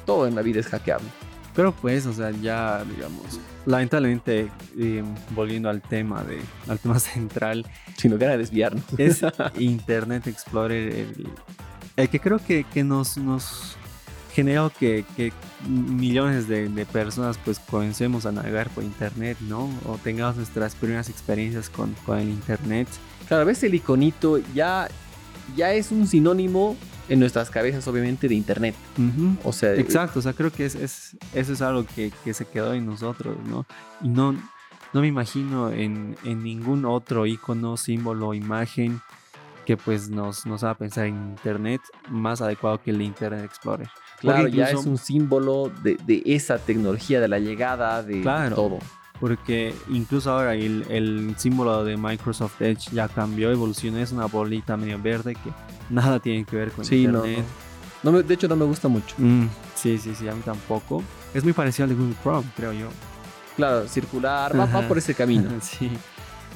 Todo 0.06 0.28
en 0.28 0.36
la 0.36 0.44
vida 0.44 0.60
es 0.60 0.68
hackeable. 0.68 1.08
Pero 1.56 1.72
pues, 1.74 2.06
o 2.06 2.14
sea, 2.14 2.32
ya, 2.32 2.84
digamos, 2.86 3.40
lamentablemente, 3.66 4.50
eh, 4.78 5.04
volviendo 5.32 5.70
al 5.70 5.82
tema, 5.82 6.24
de, 6.24 6.40
al 6.68 6.80
tema 6.80 7.00
central, 7.00 7.66
Si 7.98 8.10
no 8.10 8.18
queda 8.18 8.38
desviarnos. 8.38 8.84
es 8.98 9.22
Internet 9.60 10.28
Explorer 10.28 10.94
el, 10.94 11.28
el 11.98 12.10
que 12.10 12.20
creo 12.20 12.40
que, 12.40 12.64
que 12.64 12.84
nos, 12.84 13.18
nos 13.18 13.76
generó 14.34 14.72
que, 14.72 15.06
que 15.18 15.34
millones 15.68 16.48
de, 16.48 16.70
de 16.70 16.86
personas 16.86 17.38
pues 17.44 17.60
comencemos 17.60 18.26
a 18.26 18.32
navegar 18.32 18.70
por 18.70 18.84
Internet, 18.84 19.38
¿no? 19.42 19.70
O 19.86 19.98
tengamos 20.02 20.38
nuestras 20.38 20.76
primeras 20.76 21.10
experiencias 21.10 21.70
con, 21.70 21.94
con 22.06 22.18
el 22.18 22.30
Internet. 22.30 22.88
Claro, 23.28 23.46
ves 23.46 23.64
el 23.64 23.76
iconito, 23.76 24.40
ya, 24.54 24.88
ya 25.56 25.74
es 25.74 25.92
un 25.92 26.08
sinónimo 26.08 26.78
en 27.10 27.20
nuestras 27.20 27.50
cabezas, 27.50 27.88
obviamente, 27.88 28.28
de 28.28 28.36
Internet. 28.36 28.76
Ujú. 28.98 29.36
O 29.44 29.52
sea, 29.54 29.74
Exacto, 29.76 30.20
o 30.20 30.22
sea, 30.22 30.34
creo 30.34 30.52
que 30.52 30.66
es, 30.66 30.76
es- 30.76 31.18
eso 31.34 31.54
es 31.54 31.62
algo 31.62 31.86
que, 31.86 32.12
que 32.24 32.34
se 32.34 32.46
quedó 32.46 32.74
en 32.74 32.86
nosotros, 32.86 33.38
¿no? 33.46 33.66
Y 34.02 34.08
no, 34.10 34.34
no 34.94 35.02
me 35.02 35.08
imagino 35.08 35.72
en, 35.72 36.16
en 36.24 36.44
ningún 36.44 36.86
otro 36.86 37.26
icono, 37.26 37.78
símbolo, 37.78 38.34
imagen 38.34 39.02
que 39.66 39.78
pues 39.78 40.10
nos, 40.10 40.46
nos 40.46 40.64
haga 40.64 40.76
pensar 40.76 41.06
en 41.06 41.16
Internet 41.16 41.82
más 42.10 42.42
adecuado 42.42 42.82
que 42.82 42.92
el 42.92 43.02
Internet 43.02 43.44
Explorer. 43.46 43.90
claro, 44.20 44.42
Porque 44.44 44.58
ya 44.58 44.64
incluso- 44.70 44.82
es 44.82 44.88
un 44.88 44.98
símbolo 44.98 45.72
de, 45.84 45.98
de 46.06 46.24
esa 46.26 46.58
tecnología, 46.58 47.20
de 47.22 47.28
la 47.28 47.40
llegada, 47.40 48.02
de 48.04 48.22
Claro. 48.22 48.56
todo. 48.56 48.80
Porque 49.22 49.74
incluso 49.90 50.32
ahora 50.32 50.56
el, 50.56 50.84
el 50.90 51.36
símbolo 51.38 51.86
de 51.86 51.96
Microsoft 51.96 52.60
Edge 52.62 52.90
ya 52.92 53.08
cambió, 53.08 53.52
evolucionó, 53.52 54.00
es 54.00 54.12
una 54.12 54.26
bolita 54.26 54.76
medio 54.76 55.00
verde 55.02 55.36
que 55.36 55.52
nada 55.90 56.20
tiene 56.20 56.44
que 56.44 56.56
ver 56.58 56.72
con 56.72 56.84
Sí, 56.84 57.04
Internet. 57.04 57.46
no. 58.04 58.12
No 58.12 58.22
de 58.24 58.34
hecho, 58.34 58.48
no 58.48 58.56
me 58.56 58.66
gusta 58.66 58.88
mucho. 58.88 59.14
Mm, 59.20 59.46
sí, 59.76 60.00
sí, 60.00 60.16
sí, 60.16 60.28
a 60.28 60.34
mí 60.34 60.42
tampoco. 60.44 61.04
Es 61.36 61.44
muy 61.44 61.54
parecido 61.54 61.84
al 61.84 61.90
de 61.92 61.96
Google 61.96 62.16
Chrome, 62.24 62.48
creo 62.58 62.74
yo. 62.74 62.88
Claro, 63.56 63.88
circular, 63.88 64.60
va, 64.60 64.88
por 64.88 64.98
ese 64.98 65.14
camino. 65.14 65.52
sí. 65.62 65.92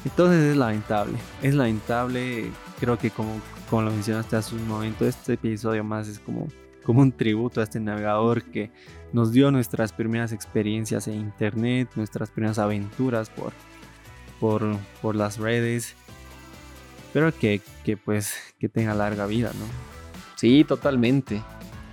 Entonces 0.04 0.42
es 0.44 0.58
lamentable. 0.58 1.14
Es 1.44 1.54
lamentable. 1.54 2.50
Creo 2.80 2.98
que 2.98 3.12
como, 3.12 3.40
como 3.70 3.84
lo 3.84 3.92
mencionaste 3.92 4.36
hace 4.36 4.56
un 4.56 4.68
momento, 4.68 5.06
este 5.06 5.34
episodio 5.34 5.84
más 5.84 6.08
es 6.08 6.18
como, 6.20 6.48
como 6.86 7.02
un 7.02 7.12
tributo 7.12 7.60
a 7.60 7.64
este 7.64 7.80
navegador 7.80 8.44
que 8.44 8.72
nos 9.12 9.32
dio 9.32 9.52
nuestras 9.52 9.92
primeras 9.92 10.32
experiencias 10.32 11.08
en 11.08 11.16
internet, 11.16 11.90
nuestras 11.96 12.30
primeras 12.30 12.60
aventuras 12.60 13.30
por, 13.30 13.52
por, 14.40 14.78
por 15.02 15.16
las 15.16 15.38
redes. 15.38 15.96
Pero 17.14 17.34
que, 17.34 17.62
que 17.84 17.98
pues 17.98 18.34
que 18.60 18.70
tenga 18.70 18.94
larga 18.94 19.26
vida, 19.26 19.52
¿no? 19.58 19.66
Sí, 20.36 20.64
totalmente. 20.64 21.42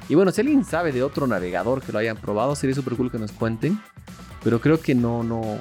Y 0.08 0.14
bueno, 0.16 0.32
si 0.32 0.40
alguien 0.40 0.64
sabe 0.64 0.90
de 0.92 1.02
otro 1.02 1.26
navegador 1.28 1.80
que 1.80 1.92
lo 1.92 1.98
hayan 2.00 2.16
probado, 2.16 2.54
sería 2.56 2.74
súper 2.74 2.94
cool 2.96 3.10
que 3.10 3.18
nos 3.18 3.30
cuenten. 3.32 3.80
Pero 4.42 4.60
creo 4.60 4.80
que 4.80 4.96
no, 4.96 5.22
no, 5.22 5.58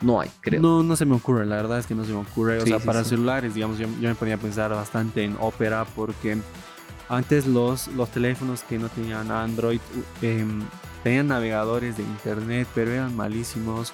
no 0.00 0.18
hay, 0.20 0.30
creo. 0.40 0.62
No, 0.62 0.82
no 0.82 0.96
se 0.96 1.04
me 1.04 1.14
ocurre, 1.14 1.44
la 1.44 1.56
verdad 1.56 1.78
es 1.78 1.86
que 1.86 1.94
no 1.94 2.04
se 2.06 2.12
me 2.12 2.18
ocurre. 2.20 2.56
O 2.56 2.60
Sí, 2.62 2.68
sea, 2.70 2.80
sí, 2.80 2.86
para 2.86 3.04
sí. 3.04 3.10
celulares, 3.10 3.52
digamos, 3.54 3.78
yo, 3.78 3.86
yo 4.00 4.08
me 4.08 4.14
ponía 4.14 4.36
a 4.36 4.38
pensar 4.38 4.70
bastante 4.70 5.22
en 5.24 5.36
Opera 5.38 5.84
porque 5.94 6.38
antes 7.08 7.46
los, 7.46 7.88
los 7.88 8.08
teléfonos 8.10 8.62
que 8.62 8.78
no 8.78 8.88
tenían 8.88 9.30
Android 9.30 9.80
em, 10.22 10.62
tenían 11.02 11.28
navegadores 11.28 11.96
de 11.96 12.02
internet, 12.02 12.68
pero 12.74 12.92
eran 12.92 13.14
malísimos. 13.16 13.92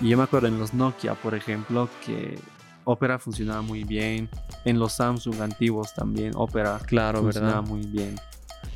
Y 0.00 0.10
yo 0.10 0.16
me 0.16 0.24
acuerdo 0.24 0.48
en 0.48 0.58
los 0.58 0.74
Nokia, 0.74 1.14
por 1.14 1.34
ejemplo, 1.34 1.88
que 2.04 2.38
Opera 2.84 3.18
funcionaba 3.18 3.62
muy 3.62 3.84
bien. 3.84 4.28
En 4.64 4.78
los 4.78 4.92
Samsung 4.92 5.40
antiguos 5.40 5.94
también, 5.94 6.32
Opera 6.34 6.78
Claro, 6.86 7.20
funcionaba 7.22 7.60
¿verdad? 7.60 7.68
muy 7.68 7.86
bien. 7.86 8.16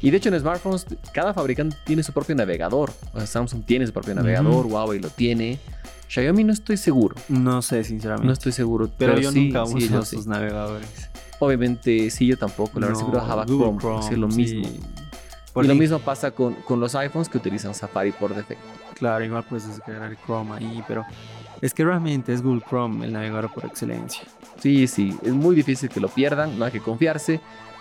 Y 0.03 0.11
de 0.11 0.17
hecho 0.17 0.31
en 0.31 0.41
smartphones, 0.41 0.87
cada 1.13 1.35
fabricante 1.35 1.77
tiene 1.85 2.03
su 2.03 2.13
propio 2.13 2.35
navegador. 2.35 2.91
O 3.13 3.19
sea, 3.19 3.27
Samsung 3.27 3.65
tiene 3.65 3.87
su 3.87 3.93
propio 3.93 4.15
navegador, 4.15 4.67
Huawei 4.67 4.99
lo 4.99 5.11
tiene. 5.11 5.59
Xiaomi 6.09 6.43
no 6.43 6.53
estoy 6.53 6.77
seguro. 6.77 7.15
No 7.29 7.63
sé, 7.63 7.85
sinceramente. 7.85 8.27
No 8.27 8.33
estoy 8.33 8.53
seguro. 8.53 8.91
pero, 8.99 9.19
yo 9.19 9.31
sí, 9.31 9.45
nunca 9.45 9.63
uso 9.63 10.03
sí. 10.05 10.17
sus 10.17 10.27
navegadores. 10.27 11.10
Obviamente, 11.41 12.11
sí, 12.11 12.27
yo 12.27 12.37
tampoco. 12.37 12.79
La 12.79 12.87
verdad, 12.87 13.01
seguro 13.01 13.21
Java 13.21 13.47
Chrome, 13.47 13.79
es 14.11 14.19
lo 14.19 14.31
sí. 14.31 14.37
mismo. 14.37 14.69
y 15.57 15.67
lo 15.67 15.75
mismo 15.75 15.99
pasa 15.99 16.31
con, 16.31 16.55
con 16.55 16.79
los 16.79 16.95
iPhones 16.95 17.29
que 17.29 17.39
utilizan 17.39 17.75
Safari 17.75 18.13
por 18.13 18.35
defecto. 18.35 18.65
Claro, 18.95 19.25
igual 19.25 19.43
puedes 19.49 19.67
descargar 19.67 20.15
Chrome 20.25 20.55
ahí, 20.57 20.85
pero 20.87 21.05
es 21.63 21.73
que 21.73 21.83
realmente 21.83 22.33
es 22.35 22.43
Google 22.43 22.63
Chrome 22.69 23.07
el 23.07 23.15
navegador 23.15 23.53
por 23.53 23.65
excelencia. 23.65 24.23
Sí, 24.61 24.87
sí, 24.87 25.17
es 25.23 25.33
muy 25.33 25.57
difícil 25.57 25.89
que 25.89 26.01
lo 26.01 26.09
pierdan, 26.09 26.59
no 26.59 26.67
hay 26.67 26.73
que 26.73 26.81
confiarse. 26.81 27.41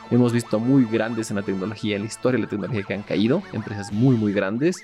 Hemos 0.10 0.32
visto 0.32 0.60
muy 0.60 0.86
grandes 0.86 1.30
en 1.30 1.36
la 1.36 1.44
tecnología, 1.44 1.98
en 1.98 2.04
la 2.04 2.08
historia 2.08 2.38
de 2.38 2.44
la 2.44 2.50
tecnología 2.50 2.84
que 2.84 2.94
han 2.94 3.04
caído, 3.04 3.44
empresas 3.52 3.92
muy, 3.92 4.16
muy 4.16 4.32
grandes. 4.32 4.82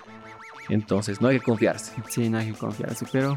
Entonces, 0.67 1.21
no 1.21 1.29
hay 1.29 1.39
que 1.39 1.45
confiarse. 1.45 1.93
Sí, 2.09 2.29
no 2.29 2.37
hay 2.37 2.51
que 2.51 2.57
confiarse, 2.57 3.05
pero 3.11 3.35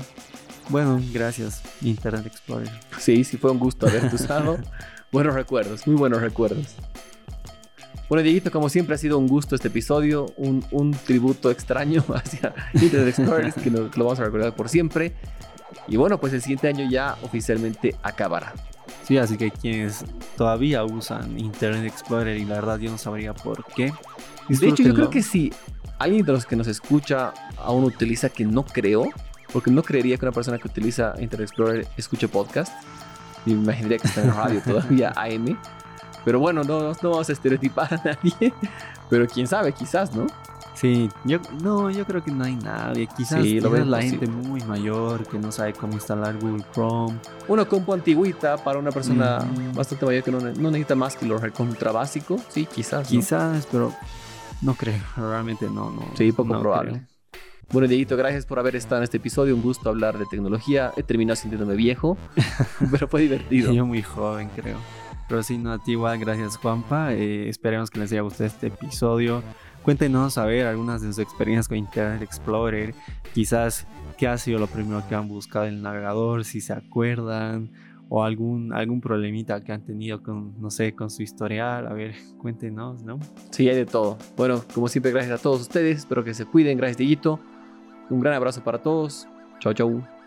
bueno, 0.68 1.00
gracias, 1.12 1.62
Internet 1.80 2.26
Explorer. 2.26 2.68
Sí, 2.98 3.24
sí, 3.24 3.36
fue 3.36 3.52
un 3.52 3.58
gusto 3.58 3.86
haberte 3.86 4.16
usado. 4.16 4.58
buenos 5.12 5.34
recuerdos, 5.34 5.86
muy 5.86 5.96
buenos 5.96 6.20
recuerdos. 6.20 6.74
Bueno, 8.08 8.22
Dieguito, 8.22 8.50
como 8.50 8.70
siempre 8.70 8.94
ha 8.94 8.98
sido 8.98 9.18
un 9.18 9.26
gusto 9.26 9.54
este 9.54 9.68
episodio, 9.68 10.32
un, 10.36 10.64
un 10.70 10.92
tributo 10.92 11.50
extraño 11.50 12.02
hacia 12.14 12.54
Internet 12.74 13.08
Explorer 13.08 13.52
que, 13.52 13.70
lo 13.70 13.88
vamos 14.04 14.18
a 14.18 14.24
recordar 14.24 14.54
por 14.54 14.68
siempre. 14.68 15.14
Y 15.86 15.96
bueno, 15.96 16.18
pues 16.18 16.32
el 16.32 16.40
siguiente 16.40 16.68
año 16.68 16.88
ya 16.90 17.16
oficialmente 17.22 17.96
acabará. 18.02 18.54
Sí, 19.04 19.18
así 19.18 19.36
que 19.36 19.50
quienes 19.50 20.04
todavía 20.36 20.84
usan 20.84 21.38
Internet 21.38 21.84
Explorer 21.84 22.38
y 22.38 22.44
la 22.44 22.56
verdad 22.56 22.78
yo 22.78 22.90
no 22.90 22.98
sabría 22.98 23.34
por 23.34 23.64
qué. 23.66 23.92
De 24.48 24.68
hecho, 24.68 24.82
yo 24.82 24.94
creo 24.94 25.10
que 25.10 25.22
si 25.22 25.52
alguien 25.98 26.24
de 26.24 26.32
los 26.32 26.46
que 26.46 26.56
nos 26.56 26.66
escucha 26.66 27.34
aún 27.58 27.84
utiliza, 27.84 28.30
que 28.30 28.46
no 28.46 28.64
creo, 28.64 29.10
porque 29.52 29.70
no 29.70 29.82
creería 29.82 30.16
que 30.16 30.24
una 30.24 30.32
persona 30.32 30.58
que 30.58 30.68
utiliza 30.68 31.14
Internet 31.18 31.48
Explorer 31.48 31.86
escuche 31.96 32.28
podcast. 32.28 32.72
Me 33.54 33.62
imaginaría 33.62 33.98
que 33.98 34.08
está 34.08 34.22
en 34.22 34.34
radio 34.34 34.60
todavía 34.62 35.12
AM. 35.16 35.58
Pero 36.24 36.40
bueno, 36.40 36.62
no, 36.64 36.92
no 36.92 37.10
vamos 37.10 37.28
a 37.28 37.32
estereotipar 37.32 37.94
a 37.94 37.96
nadie. 38.04 38.52
Pero 39.08 39.26
quién 39.26 39.46
sabe, 39.46 39.72
quizás, 39.72 40.14
¿no? 40.14 40.26
Sí, 40.78 41.10
yo 41.24 41.40
no, 41.60 41.90
yo 41.90 42.04
creo 42.04 42.22
que 42.22 42.30
no 42.30 42.44
hay 42.44 42.54
nadie. 42.54 43.08
Quizás, 43.16 43.42
sí, 43.42 43.60
lo 43.60 43.76
la 43.84 44.00
gente 44.00 44.28
muy 44.28 44.60
mayor 44.60 45.26
que 45.26 45.36
no 45.36 45.50
sabe 45.50 45.72
cómo 45.72 45.94
instalar 45.94 46.38
Google 46.38 46.64
Chrome. 46.72 47.18
Una 47.48 47.64
compu 47.64 47.94
antigüita 47.94 48.56
para 48.58 48.78
una 48.78 48.92
persona 48.92 49.40
bastante 49.74 50.06
mayor 50.06 50.22
que 50.22 50.30
no, 50.30 50.38
no, 50.38 50.70
necesita 50.70 50.94
más 50.94 51.16
que 51.16 51.26
lo 51.26 51.36
recontra 51.38 51.90
básico. 51.90 52.38
Sí, 52.48 52.66
quizás. 52.66 53.08
Quizás, 53.08 53.66
pero 53.72 53.92
no 54.62 54.74
creo. 54.74 55.02
Realmente 55.16 55.66
no, 55.66 55.90
no. 55.90 56.02
Sí, 56.14 56.30
poco 56.30 56.60
probable. 56.60 57.02
Bueno, 57.70 57.86
Dieguito, 57.86 58.16
gracias 58.16 58.46
por 58.46 58.58
haber 58.58 58.76
estado 58.76 58.96
en 58.96 59.04
este 59.04 59.18
episodio. 59.18 59.54
Un 59.54 59.60
gusto 59.60 59.90
hablar 59.90 60.16
de 60.16 60.24
tecnología. 60.24 60.90
He 60.96 61.02
terminado 61.02 61.36
sintiéndome 61.36 61.74
viejo, 61.74 62.16
pero 62.90 63.08
fue 63.08 63.20
divertido. 63.20 63.74
Yo 63.74 63.84
muy 63.84 64.00
joven, 64.00 64.48
creo. 64.56 64.78
Pero 65.28 65.42
sí, 65.42 65.58
no, 65.58 65.72
a 65.72 65.78
ti 65.78 65.92
igual, 65.92 66.18
gracias 66.18 66.56
Juanpa. 66.56 67.12
Eh, 67.12 67.50
esperemos 67.50 67.90
que 67.90 67.98
les 67.98 68.10
haya 68.10 68.22
gustado 68.22 68.46
este 68.46 68.68
episodio. 68.68 69.42
Cuéntenos 69.82 70.38
a 70.38 70.46
ver 70.46 70.66
algunas 70.66 71.02
de 71.02 71.08
sus 71.08 71.18
experiencias 71.18 71.68
con 71.68 71.76
Internet 71.76 72.22
Explorer. 72.22 72.94
Quizás 73.34 73.86
qué 74.16 74.28
ha 74.28 74.38
sido 74.38 74.58
lo 74.58 74.66
primero 74.66 75.02
que 75.06 75.14
han 75.14 75.28
buscado 75.28 75.66
en 75.66 75.74
el 75.74 75.82
navegador, 75.82 76.46
si 76.46 76.62
se 76.62 76.72
acuerdan. 76.72 77.70
O 78.08 78.24
algún, 78.24 78.72
algún 78.72 79.02
problemita 79.02 79.62
que 79.62 79.72
han 79.72 79.84
tenido 79.84 80.22
con, 80.22 80.58
no 80.58 80.70
sé, 80.70 80.94
con 80.94 81.10
su 81.10 81.22
historial. 81.22 81.86
A 81.86 81.92
ver, 81.92 82.14
cuéntenos, 82.40 83.02
¿no? 83.02 83.18
Sí, 83.50 83.68
hay 83.68 83.76
de 83.76 83.84
todo. 83.84 84.16
Bueno, 84.38 84.64
como 84.72 84.88
siempre, 84.88 85.12
gracias 85.12 85.38
a 85.38 85.42
todos 85.42 85.60
ustedes. 85.60 85.98
Espero 85.98 86.24
que 86.24 86.32
se 86.32 86.46
cuiden. 86.46 86.78
Gracias, 86.78 86.96
Dieguito. 86.96 87.38
Un 88.10 88.20
gran 88.20 88.34
abrazo 88.34 88.62
para 88.62 88.78
todos. 88.78 89.28
Chao, 89.60 89.72
chao. 89.74 90.17